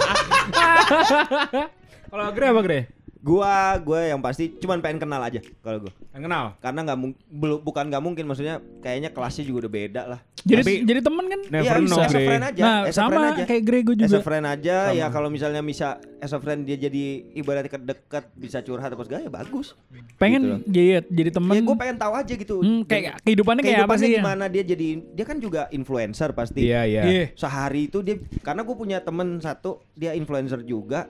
Kalau 2.11 2.25
Gre 2.33 2.47
apa 2.49 2.61
Gre? 2.61 2.81
Gua, 3.21 3.53
gua 3.79 4.00
yang 4.03 4.17
pasti 4.19 4.49
cuman 4.57 4.81
pengen 4.81 4.97
kenal 4.99 5.21
aja 5.21 5.45
kalau 5.61 5.85
gua. 5.85 5.93
Yang 6.11 6.23
kenal. 6.25 6.45
Karena 6.57 6.81
nggak 6.83 6.99
belum 7.29 7.59
bukan 7.61 7.85
nggak 7.87 8.00
mungkin 8.00 8.25
maksudnya 8.25 8.59
kayaknya 8.81 9.12
kelasnya 9.12 9.45
juga 9.45 9.69
udah 9.69 9.73
beda 9.73 10.03
lah. 10.09 10.21
Jadi 10.41 10.62
Tapi- 10.65 10.81
jadi 10.89 11.00
temen 11.00 11.25
kan? 11.29 11.41
Never 11.47 11.61
Iya, 11.62 11.85
know, 11.85 12.00
as 12.00 12.09
a 12.11 12.21
friend 12.23 12.43
aja. 12.43 12.61
Nah, 12.61 12.79
as 12.81 12.97
a 12.97 13.03
friend 13.03 13.12
sama 13.12 13.37
aja. 13.37 13.45
kayak 13.45 13.62
Grego 13.62 13.93
As 13.93 14.00
a 14.00 14.00
juga. 14.00 14.19
friend 14.23 14.47
aja 14.47 14.77
ya 14.91 15.07
kalau 15.09 15.29
misalnya 15.29 15.61
bisa 15.61 15.89
as 16.17 16.33
a 16.33 16.41
friend 16.41 16.65
dia 16.65 16.81
jadi 16.81 17.05
ibaratnya 17.35 17.77
dekat 17.79 18.25
bisa 18.33 18.65
curhat 18.65 18.89
apa 18.89 19.05
segala 19.05 19.21
ya 19.21 19.29
bagus. 19.31 19.77
Pengen 20.17 20.65
jadi 20.65 21.05
jadi 21.05 21.31
temen. 21.31 21.53
ya 21.53 21.61
gue 21.61 21.77
pengen 21.77 21.97
tahu 21.97 22.12
aja 22.17 22.33
gitu. 22.33 22.57
Hmm, 22.59 22.83
kayak 22.83 23.21
kehidupannya 23.21 23.61
kayak 23.61 23.85
apa 23.85 23.95
Kehidupannya 23.95 24.00
sih? 24.03 24.11
ya? 24.11 24.21
gimana 24.21 24.45
dia 24.49 24.62
jadi 24.65 24.89
dia 25.12 25.25
kan 25.25 25.37
juga 25.37 25.69
influencer 25.71 26.33
pasti. 26.33 26.65
Iya, 26.65 26.89
iya. 26.89 27.03
Iya. 27.05 27.25
Sehari 27.37 27.87
itu 27.87 28.00
dia 28.00 28.17
karena 28.41 28.65
gue 28.65 28.73
punya 28.73 28.97
temen 28.99 29.37
satu 29.39 29.85
dia 29.93 30.17
influencer 30.17 30.65
juga. 30.65 31.05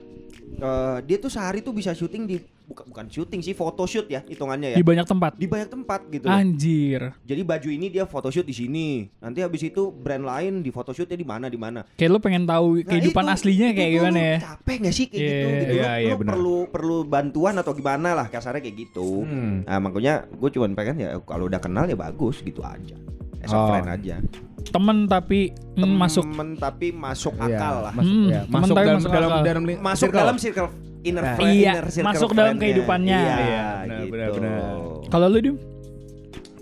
Eh, 0.50 0.98
dia 1.06 1.16
tuh 1.16 1.30
sehari 1.30 1.62
tuh 1.62 1.70
bisa 1.70 1.94
syuting 2.00 2.24
di 2.24 2.36
bukan 2.64 2.84
bukan 2.86 3.06
syuting 3.06 3.40
sih 3.40 3.50
photoshoot 3.50 4.06
ya 4.06 4.22
hitungannya 4.22 4.72
ya. 4.72 4.76
Di 4.76 4.86
banyak 4.86 5.04
tempat. 5.04 5.32
Di 5.34 5.44
banyak 5.44 5.68
tempat 5.68 6.00
gitu. 6.08 6.26
Anjir. 6.26 7.12
Jadi 7.20 7.42
baju 7.42 7.68
ini 7.68 7.86
dia 7.88 8.04
photoshoot 8.04 8.42
di 8.42 8.54
sini. 8.54 8.88
Nanti 9.18 9.40
habis 9.40 9.60
itu 9.60 9.90
brand 9.90 10.22
lain 10.22 10.60
di 10.60 10.70
photoshootnya 10.70 11.14
di 11.14 11.26
mana 11.26 11.46
di 11.46 11.58
mana. 11.58 11.82
Kayak 11.92 12.10
lo 12.10 12.18
pengen 12.18 12.46
tahu 12.46 12.78
Nah, 12.78 12.86
kehidupan 12.88 13.24
itu- 13.24 13.34
aslinya 13.34 13.68
kayak 13.70 13.90
itu 13.90 13.96
gimana 13.98 14.18
ya? 14.18 14.36
Capek 14.40 14.76
gak 14.80 14.94
sih 14.94 15.06
kayak 15.06 15.20
Iya, 15.20 15.28
gitu? 15.28 15.48
gitu. 15.50 15.60
Lu- 15.66 15.76
iya, 15.76 15.90
lu 16.00 16.16
benar. 16.16 16.32
perlu 16.32 16.56
perlu 16.70 16.96
bantuan 17.04 17.54
atau 17.54 17.72
gimana 17.72 18.08
lah 18.14 18.26
kasarnya 18.26 18.62
kayak 18.62 18.76
gitu. 18.80 19.08
Hmm. 19.22 19.66
Nah 19.66 19.78
makanya 19.78 20.14
gue 20.24 20.50
cuman 20.50 20.70
pengen 20.72 20.96
ya 20.96 21.10
kalau 21.20 21.44
udah 21.44 21.60
kenal 21.60 21.84
ya 21.84 21.98
bagus 21.98 22.40
gitu 22.40 22.62
aja. 22.62 22.96
As 23.40 23.50
a 23.50 23.56
Oh. 23.56 23.66
friend 23.68 23.88
aja. 23.88 24.16
Temen 24.62 24.96
tapi 25.04 25.40
mm, 25.74 25.94
masuk. 25.96 26.24
Temen 26.24 26.48
tapi 26.54 26.86
masuk 26.90 27.34
Iya, 27.36 27.56
akal 27.56 27.74
lah. 27.80 27.92
Masuk, 27.92 28.12
Hmm, 28.12 28.26
ya, 28.26 28.40
temen 28.42 28.60
masuk 28.60 28.74
dalam 28.76 28.94
masuk 28.94 29.10
dalam 29.10 29.30
akal. 29.30 29.42
dalam 29.42 29.62
Masuk 29.64 29.98
circle. 29.98 30.20
dalam 30.20 30.36
circle 30.36 30.68
inner 31.00 31.22
Nah. 31.22 31.34
friend, 31.34 31.50
Iya, 31.50 31.70
inner 31.72 31.86
circle 31.88 32.08
masuk 32.12 32.30
dalam 32.32 32.54
kehidupannya. 32.56 33.16
Iya, 33.16 33.34
Iya, 33.34 33.64
benar, 33.80 33.98
gitu. 33.98 34.12
benar, 34.12 34.28
benar. 34.30 34.62
Kalau 35.08 35.26
lu 35.26 35.38
dim? 35.40 35.56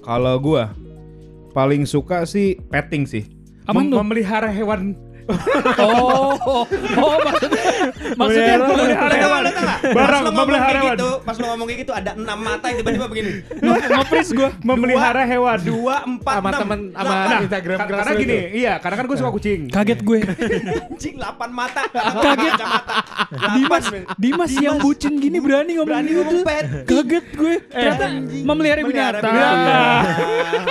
Kalau 0.01 0.35
gua 0.39 0.65
paling 1.51 1.83
suka 1.85 2.23
sih 2.25 2.57
petting 2.65 3.05
sih. 3.05 3.25
Tuh? 3.67 3.75
Memelihara 3.75 4.49
hewan. 4.49 4.97
Oh, 5.77 6.33
oh 6.97 7.17
maksudnya 7.21 7.61
maksudnya 8.15 8.55
memelihara 8.59 9.07
Lu 9.09 9.13
tahu 9.13 9.19
hewan. 9.19 9.43
Pas 9.49 9.81
Barang, 9.89 10.23
memelihara 10.29 10.69
kayak 10.69 10.79
hewan. 10.79 10.97
gitu, 10.97 11.11
pas 11.23 11.35
lu 11.35 11.45
ngomong 11.47 11.67
kayak 11.67 11.81
gitu 11.81 11.93
ada 11.93 12.11
enam 12.13 12.39
mata 12.39 12.67
yang 12.67 12.79
tiba-tiba 12.79 13.07
begini. 13.07 13.33
Nge-freeze 13.59 14.33
gua. 14.33 14.49
Memelihara 14.61 15.23
hewan. 15.25 15.59
Dua, 15.61 15.97
empat, 16.05 16.35
Sama 16.35 16.49
enam. 16.49 16.61
temen 16.61 16.79
sama 16.91 17.09
Delapan. 17.09 17.39
Instagram 17.41 17.79
karena 17.81 18.13
gini, 18.15 18.37
iya, 18.53 18.73
karena 18.79 18.97
kan 18.97 19.05
gue 19.05 19.17
suka 19.17 19.31
kucing. 19.31 19.61
Kaget 19.69 20.01
gue. 20.03 20.19
Anjing 20.89 21.15
8 21.17 21.51
mata. 21.51 21.83
Kaget. 22.27 22.55
Dimas, 23.55 23.85
Dimas 24.17 24.53
yang 24.55 24.77
bucin 24.79 25.17
gini 25.17 25.39
berani 25.39 25.77
ngomong 25.77 25.89
Berani 25.89 26.09
gitu. 26.09 26.21
ngomong 26.21 26.43
pet. 26.43 26.65
Kaget 26.85 27.27
gue. 27.33 27.55
Ternyata 27.69 28.05
memelihara 28.43 28.81
binatang. 28.83 29.35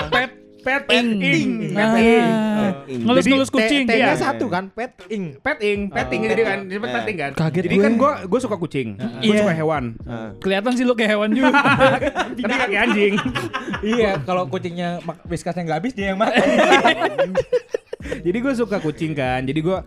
Pet 0.09 0.31
Petting. 0.67 1.49
Ah. 1.71 1.95
Petting. 1.95 2.25
Ngelus-ngelus 2.99 3.47
kucing. 3.47 3.87
T-nya 3.87 4.11
Iya. 4.11 4.19
satu 4.19 4.45
kan, 4.47 4.67
pet 4.67 4.99
ing. 5.07 5.39
Petting, 5.39 5.87
petting 5.87 6.21
Oh. 6.21 6.27
jadi 6.27 6.41
kan, 6.43 6.57
disebut 6.67 6.87
Eh. 6.87 6.95
petting 6.99 7.17
kan. 7.17 7.31
Kaget 7.33 7.63
jadi 7.63 7.77
kan 7.79 7.93
gue 7.95 8.11
gue 8.27 8.39
suka 8.39 8.55
kucing, 8.55 8.87
gue 8.97 9.31
Iya. 9.31 9.41
suka 9.41 9.53
hewan. 9.55 9.83
Ah. 10.03 10.35
Kelihatan 10.37 10.71
sih 10.75 10.83
lu 10.83 10.91
kayak 10.91 11.11
hewan 11.15 11.29
juga. 11.31 11.55
Tapi 12.35 12.41
kayak 12.67 12.81
anjing. 12.83 13.13
iya, 13.81 14.11
kalau 14.21 14.43
kucingnya 14.45 14.99
mak- 15.01 15.23
wiskasnya 15.25 15.63
nggak 15.63 15.79
habis 15.79 15.93
dia 15.93 16.11
yang 16.11 16.19
makan. 16.19 16.43
jadi 18.25 18.37
gue 18.37 18.53
suka 18.53 18.77
kucing 18.77 19.15
kan. 19.15 19.41
Jadi 19.41 19.59
gue 19.59 19.77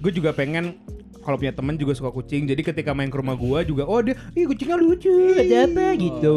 gue 0.00 0.12
juga 0.14 0.30
pengen 0.30 0.78
kalau 1.20 1.36
punya 1.36 1.52
temen 1.52 1.76
juga 1.76 1.92
suka 1.92 2.10
kucing. 2.10 2.48
Jadi 2.48 2.60
ketika 2.64 2.90
main 2.92 3.08
ke 3.08 3.16
rumah 3.16 3.36
gue 3.36 3.58
juga, 3.68 3.84
oh 3.84 4.00
dia, 4.00 4.16
ih 4.32 4.48
kucingnya 4.48 4.76
lucu, 4.76 5.12
ada 5.36 5.68
apa 5.68 5.86
gitu. 5.96 6.36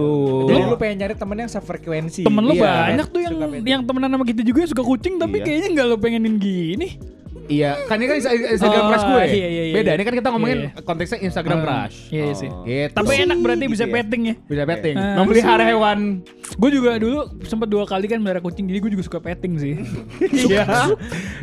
Jadi 0.52 0.60
lu 0.64 0.76
pengen 0.76 0.96
nyari 1.04 1.16
temen 1.16 1.38
yang 1.40 1.52
sefrekuensi. 1.52 2.24
Temen 2.28 2.44
lu 2.44 2.54
Iya. 2.54 2.72
banyak 2.94 3.08
tuh 3.10 3.22
yang 3.24 3.34
yang 3.64 3.82
temenan 3.84 4.10
sama 4.12 4.26
kita 4.28 4.42
juga 4.44 4.68
yang 4.68 4.72
suka 4.72 4.84
kucing 4.84 5.16
tapi 5.16 5.40
Iya. 5.40 5.46
kayaknya 5.48 5.68
nggak 5.74 5.86
lu 5.88 5.98
pengenin 5.98 6.36
gini. 6.38 6.88
Iya, 7.46 7.76
kan 7.86 7.96
ini 7.96 8.08
kan 8.08 8.16
Insta- 8.18 8.32
Instagram 8.34 8.80
Oh, 8.80 8.90
crush 8.90 9.06
gue. 9.06 9.24
iya, 9.30 9.48
iya, 9.48 9.64
iya. 9.66 9.74
Beda, 9.74 9.92
ini 9.94 10.04
kan 10.04 10.14
kita 10.14 10.30
ngomongin 10.30 10.60
Iya. 10.64 10.70
konteksnya 10.82 11.20
Instagram 11.22 11.58
Ah, 11.58 11.64
crush. 11.64 11.98
Iya 12.08 12.24
sih. 12.34 12.50
Gitu. 12.64 12.94
Tapi 12.94 13.14
enak 13.20 13.38
berarti 13.38 13.66
bisa 13.66 13.84
gitu 13.84 13.90
ya. 13.90 13.96
petting 13.96 14.22
ya. 14.24 14.36
bisa 14.42 14.64
petting. 14.64 14.96
Ah, 14.96 15.16
Memelihara 15.18 15.64
hewan. 15.64 16.00
Gue 16.54 16.70
juga 16.70 16.92
dulu 16.96 17.18
sempat 17.42 17.68
dua 17.68 17.84
kali 17.84 18.06
kan 18.06 18.18
melihara 18.18 18.40
kucing 18.40 18.64
jadi 18.64 18.80
gue 18.80 18.92
juga 18.92 19.04
suka 19.04 19.20
petting 19.20 19.54
sih. 19.56 19.74
Iya. 20.44 20.64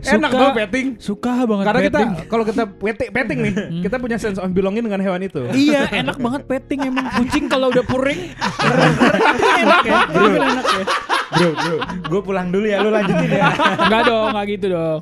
Enak 0.02 0.30
banget 0.30 0.54
petting. 0.58 0.86
Suka 0.96 1.44
banget 1.44 1.64
Karena 1.64 1.80
kita 1.82 1.98
petting. 1.98 2.10
kalau 2.26 2.44
kita 2.44 2.62
petting, 2.66 3.08
petting 3.10 3.38
nih, 3.40 3.52
kita 3.82 3.96
punya 3.96 4.16
sense 4.16 4.36
of 4.36 4.48
belonging 4.50 4.82
dengan 4.82 5.00
hewan 5.00 5.20
itu. 5.20 5.42
Iya 5.50 5.84
enak 5.90 6.16
banget 6.16 6.42
petting 6.44 6.80
emang 6.82 7.06
kucing 7.14 7.44
kalau 7.46 7.68
udah 7.68 7.82
puring 7.82 8.32
enak 9.54 9.82
ya 9.82 9.98
itu 10.06 10.20
enak 10.40 10.66
ya 10.66 10.84
bro, 11.30 11.50
bro. 11.52 11.76
Gue 12.06 12.20
pulang 12.22 12.48
dulu 12.48 12.66
ya, 12.66 12.78
lu 12.78 12.90
lanjutin 12.90 13.30
ya. 13.30 13.52
Enggak 13.78 14.02
dong 14.04 14.26
enggak 14.30 14.46
gitu 14.50 14.66
dong 14.70 15.00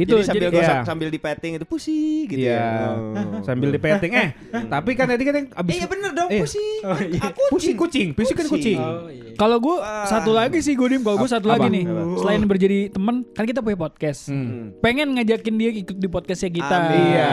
itu 0.00 0.12
Jadi 0.12 0.24
sambil 0.24 0.42
jadi, 0.42 0.56
gosok, 0.56 0.72
iya. 0.72 0.82
sambil 0.82 1.08
di 1.08 1.18
petting 1.18 1.52
itu 1.54 1.64
pusi 1.64 1.98
gitu 2.24 2.40
Iya. 2.40 2.56
ya. 2.56 2.68
Oh. 2.90 3.42
Sambil 3.42 3.68
di 3.68 3.78
petting. 3.78 4.12
Eh, 4.12 4.28
tapi 4.72 4.90
kan 4.92 5.06
tadi 5.06 5.22
kan 5.22 5.34
yang 5.34 5.48
abis 5.50 5.70
Eh, 5.70 5.76
iya 5.76 5.86
bener 5.86 6.10
dong 6.10 6.28
Eh. 6.28 6.40
pusi. 6.40 6.64
Oh, 6.82 6.96
iya. 6.96 7.20
Aku 7.26 7.42
Pusing 7.50 7.76
kucing, 7.76 8.08
pusing 8.12 8.34
kan 8.34 8.46
kucing. 8.46 8.76
Oh, 8.76 9.06
iya. 9.06 9.34
kalau 9.34 9.56
gue 9.56 9.72
Wah. 9.74 10.04
satu 10.04 10.30
lagi 10.30 10.58
sih 10.58 10.72
gue 10.72 10.86
dim 10.86 11.00
kalau 11.00 11.16
gue 11.16 11.26
satu 11.26 11.46
Apa? 11.46 11.56
lagi 11.56 11.68
nih 11.70 11.84
Apa? 11.84 12.02
selain 12.18 12.42
berjadi 12.42 12.78
teman 12.88 13.24
kan 13.26 13.44
kita 13.44 13.60
punya 13.60 13.78
podcast 13.78 14.28
Hmm. 14.28 14.76
pengen 14.78 15.12
ngajakin 15.12 15.54
dia 15.54 15.70
ikut 15.74 15.96
di 15.96 16.06
podcastnya 16.06 16.50
kita 16.50 16.76
Amin. 16.78 17.00
Iya. 17.10 17.28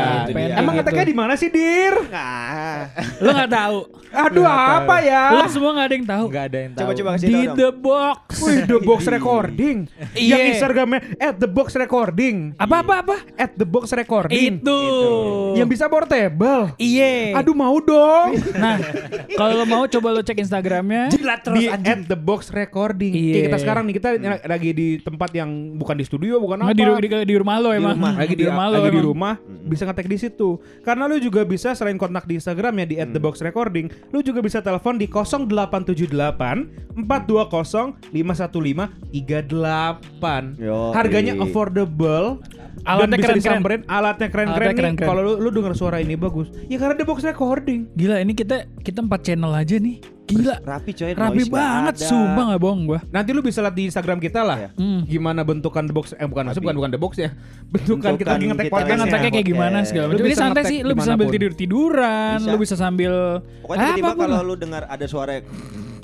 Emang 0.58 0.74
gitu. 0.74 0.84
ngeteknya 0.84 1.06
di 1.06 1.16
mana 1.16 1.34
sih, 1.34 1.48
Dir? 1.48 1.96
Nah, 2.08 2.90
lo 3.18 3.30
nggak 3.38 3.52
tahu 3.52 3.78
Aduh, 4.10 4.46
apa 4.46 4.96
ya? 5.00 5.24
lo 5.34 5.46
semua 5.48 5.72
nggak 5.74 5.86
ada 5.86 5.96
yang 5.96 6.08
tahu 6.08 6.26
Nggak 6.28 6.46
ada 6.46 6.58
yang 6.58 6.72
tahu. 6.72 6.82
coba 6.82 6.92
coba 6.96 7.10
kasih 7.14 7.28
di 7.28 7.40
the 7.54 7.70
box 7.72 8.20
Wih, 8.40 8.58
the 8.66 8.80
box 8.80 9.00
recording. 9.18 9.78
Iya. 10.14 10.32
Yang 10.32 10.42
Instagramnya 10.54 11.00
at 11.18 11.36
the 11.36 11.48
box 11.48 11.68
recording. 11.76 12.57
Apa 12.58 12.82
apa 12.82 12.94
apa 13.06 13.16
At 13.38 13.54
the 13.54 13.70
box 13.70 13.94
recording. 13.94 14.58
itu 14.58 14.80
Yang 15.54 15.70
bisa 15.78 15.86
portable. 15.86 16.74
Iye. 16.82 17.38
Aduh 17.38 17.54
mau 17.54 17.78
dong. 17.78 18.34
Nah, 18.58 18.82
kalau 19.38 19.62
lo 19.62 19.66
mau 19.70 19.86
coba 19.86 20.10
lo 20.10 20.22
cek 20.26 20.42
Instagramnya 20.42 21.14
Jilat 21.14 21.46
terus, 21.46 21.62
di 21.62 21.70
anjing. 21.70 21.86
at 21.86 22.02
at 22.02 22.10
the 22.10 22.18
box 22.18 22.50
recording. 22.50 23.14
Iya. 23.14 23.46
Kita 23.50 23.58
sekarang 23.62 23.86
nih 23.86 23.96
kita 24.02 24.10
lagi 24.50 24.74
di 24.74 24.98
tempat 24.98 25.30
yang 25.38 25.78
bukan 25.78 25.94
di 26.02 26.06
studio, 26.06 26.42
bukan 26.42 26.66
apa. 26.66 26.74
di, 26.74 26.82
di, 26.82 27.08
di 27.30 27.36
rumah 27.38 27.62
lo 27.62 27.70
emang. 27.70 27.94
rumah. 27.94 28.14
lagi 28.18 28.34
di, 28.34 28.46
rumah 28.50 28.66
lo 28.74 28.82
lagi 28.82 28.90
di 28.90 28.98
emang. 28.98 29.10
rumah 29.14 29.34
bisa 29.70 29.86
ngetek 29.86 30.10
di 30.10 30.18
situ. 30.18 30.58
Karena 30.82 31.06
lu 31.06 31.22
juga 31.22 31.46
bisa 31.46 31.78
selain 31.78 32.02
kontak 32.02 32.26
di 32.26 32.42
Instagram 32.42 32.74
ya 32.82 32.86
di 32.90 32.96
at 32.98 33.14
the 33.14 33.22
box 33.22 33.38
recording, 33.46 33.86
lu 34.10 34.26
juga 34.26 34.42
bisa 34.42 34.66
telepon 34.66 34.98
di 34.98 35.06
0878 35.06 36.98
420 37.06 38.18
515 38.18 39.14
38. 39.14 40.58
Yoi. 40.58 40.92
Harganya 40.98 41.38
affordable. 41.38 42.42
Alatnya 42.88 43.04
dan 43.04 43.20
bisa 43.20 43.20
keren-keren. 43.20 43.40
disamperin 43.44 43.82
alatnya 43.84 44.28
keren-keren 44.32 44.48
Alatnya 44.48 44.72
nih. 44.72 44.80
keren-keren. 44.80 45.10
Kalau 45.12 45.22
lu, 45.22 45.34
lu 45.44 45.50
denger 45.52 45.74
suara 45.76 45.98
ini 46.00 46.16
bagus, 46.16 46.48
ya 46.72 46.78
karena 46.80 46.96
the 46.96 47.04
box 47.04 47.20
recording. 47.22 47.80
Gila 47.94 48.24
ini 48.24 48.32
kita 48.32 48.64
kita 48.80 49.04
empat 49.04 49.20
channel 49.22 49.52
aja 49.52 49.76
nih. 49.76 50.00
Gila. 50.28 50.60
Rapi 50.60 50.92
coy, 50.92 51.12
Rapi 51.16 51.44
banget, 51.48 52.04
sumpah 52.04 52.44
nggak 52.52 52.60
bohong 52.60 52.82
gua. 52.84 53.00
Nanti 53.12 53.32
lu 53.32 53.40
bisa 53.40 53.64
lihat 53.64 53.76
di 53.76 53.88
Instagram 53.88 54.20
kita 54.20 54.44
lah. 54.44 54.58
Iya. 54.60 54.70
Hmm. 54.76 55.00
Gimana 55.04 55.44
bentukan 55.44 55.84
the 55.84 55.96
box 55.96 56.12
eh 56.12 56.28
bukan 56.28 56.52
maksud 56.52 56.64
bukan 56.64 56.76
bukan 56.76 56.92
the 56.92 57.00
box 57.00 57.14
ya. 57.16 57.32
Bentukan, 57.68 58.16
kita 58.16 58.36
lagi 58.36 58.46
ngetek 58.52 58.68
kita 58.68 58.76
podcast. 58.76 59.00
Ngeteknya 59.04 59.32
kayak 59.32 59.48
gimana 59.48 59.78
segala 59.84 60.06
Lu 60.08 60.12
macam. 60.12 60.24
Ini 60.24 60.32
bisa 60.32 60.44
santai 60.44 60.64
sih, 60.68 60.80
lu 60.84 60.94
bisa 60.96 61.10
sambil 61.12 61.28
tidur 61.28 61.52
tiduran, 61.56 62.38
Bisa. 62.40 62.52
lu 62.52 62.58
bisa 62.60 62.76
sambil 62.76 63.14
Pokoknya 63.64 63.84
tiba-tiba 63.96 64.08
apa 64.08 64.16
pun 64.16 64.28
kalau 64.32 64.44
lu 64.44 64.56
dengar 64.56 64.84
ada 64.88 65.06
suara 65.08 65.40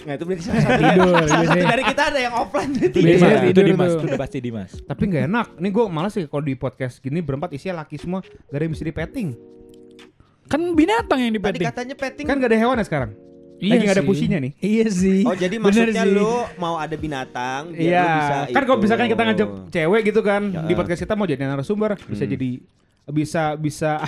Nah 0.04 0.14
itu 0.14 0.24
berarti 0.24 0.44
salah 0.44 0.62
satu 0.62 0.82
tidur. 0.84 1.16
Salah 1.24 1.48
satu 1.48 1.66
dari 1.66 1.84
kita 1.86 2.04
ada 2.06 2.20
yang 2.20 2.34
offline 2.34 2.70
berarti. 2.72 3.00
Biasanya 3.00 3.36
itu 3.36 3.48
tidur 3.50 3.64
Dimas, 3.66 3.90
itu 3.90 4.04
udah 4.04 4.20
pasti 4.20 4.38
Dimas. 4.40 4.72
Tapi 4.80 5.04
nggak 5.06 5.24
enak. 5.26 5.48
Ini 5.58 5.70
gue 5.70 5.84
malas 5.88 6.12
sih 6.12 6.24
kalau 6.26 6.42
di 6.42 6.54
podcast 6.54 6.96
gini 6.98 7.20
berempat 7.20 7.50
isinya 7.52 7.82
laki 7.82 7.96
semua. 7.96 8.20
Gak 8.22 8.52
ada 8.52 8.64
yang 8.64 8.74
bisa 8.74 8.84
dipeting. 8.84 9.28
Kan 10.46 10.62
binatang 10.74 11.20
yang 11.20 11.32
Tadi 11.32 11.40
dipeting. 11.40 11.66
katanya 11.66 11.96
petting. 11.96 12.26
Kan 12.26 12.36
gak 12.38 12.50
ada 12.50 12.60
hewan 12.60 12.76
ya 12.76 12.86
sekarang. 12.86 13.12
Iya 13.56 13.70
Lagi 13.70 13.82
nggak 13.82 13.96
ada 13.96 14.04
sih. 14.04 14.10
pusinya 14.12 14.38
nih. 14.38 14.52
Iya 14.60 14.88
sih. 14.92 15.20
Oh 15.24 15.32
jadi 15.34 15.56
Bener 15.56 15.64
maksudnya 15.64 16.04
sih. 16.04 16.12
lu 16.12 16.32
mau 16.58 16.76
ada 16.76 16.96
binatang 16.96 17.72
biar 17.72 17.80
lu 17.80 17.88
Iya. 17.88 18.04
bisa 18.12 18.36
Kan 18.52 18.64
kalau 18.66 18.78
misalkan 18.78 19.08
kita 19.08 19.22
ngajak 19.24 19.50
cewek 19.72 20.02
gitu 20.04 20.20
kan 20.20 20.42
Ya. 20.52 20.62
di 20.62 20.74
podcast 20.74 21.00
kita 21.00 21.16
mau 21.16 21.24
jadi 21.24 21.40
narasumber 21.42 21.96
bisa 22.04 22.24
jadi 22.26 22.50
bisa 23.06 23.44
bisa 23.56 24.04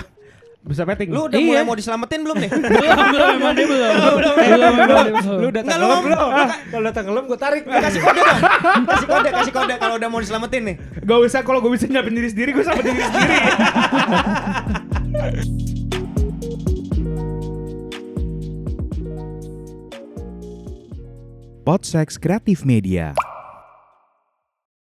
bisa 0.66 0.82
peting. 0.82 1.08
Lu 1.08 1.30
udah 1.30 1.38
Iya. 1.38 1.46
mulai 1.46 1.62
mau 1.62 1.76
diselamatin 1.78 2.20
belum 2.26 2.36
nih? 2.36 2.50
belum 2.50 2.98
belum 3.06 3.28
emang 3.38 3.54
dia 3.54 3.66
belum. 3.66 3.90
Belum 4.18 4.34
belum 4.42 4.74
belum. 4.74 5.04
lu 5.38 5.48
datang 5.48 5.62
Enggak, 5.62 5.78
lu 5.78 5.86
ngelem, 5.86 6.02
belum. 6.04 6.28
Kalau 6.66 6.84
datang 6.84 7.04
ngelem 7.06 7.24
gue 7.24 7.38
tarik. 7.38 7.62
kasih 7.62 8.00
kode 8.02 8.20
dong. 8.20 8.40
Kasih 8.84 9.06
kode, 9.06 9.28
kasih 9.32 9.52
kode 9.54 9.74
kalau 9.78 9.94
udah 9.94 10.08
mau 10.08 10.18
diselamatin 10.18 10.62
nih. 10.64 10.76
Gak 11.00 11.18
usah 11.22 11.40
kalau 11.40 11.62
gue 11.62 11.70
bisa 11.70 11.86
nyelamatin 11.86 12.14
diri 12.14 12.28
sendiri 12.28 12.50
gue 12.50 12.64
selamatin 12.66 12.92
diri 12.92 13.06
sendiri. 13.06 13.38
Podsex 21.66 22.18
Kreatif 22.18 22.62
Media. 22.62 23.14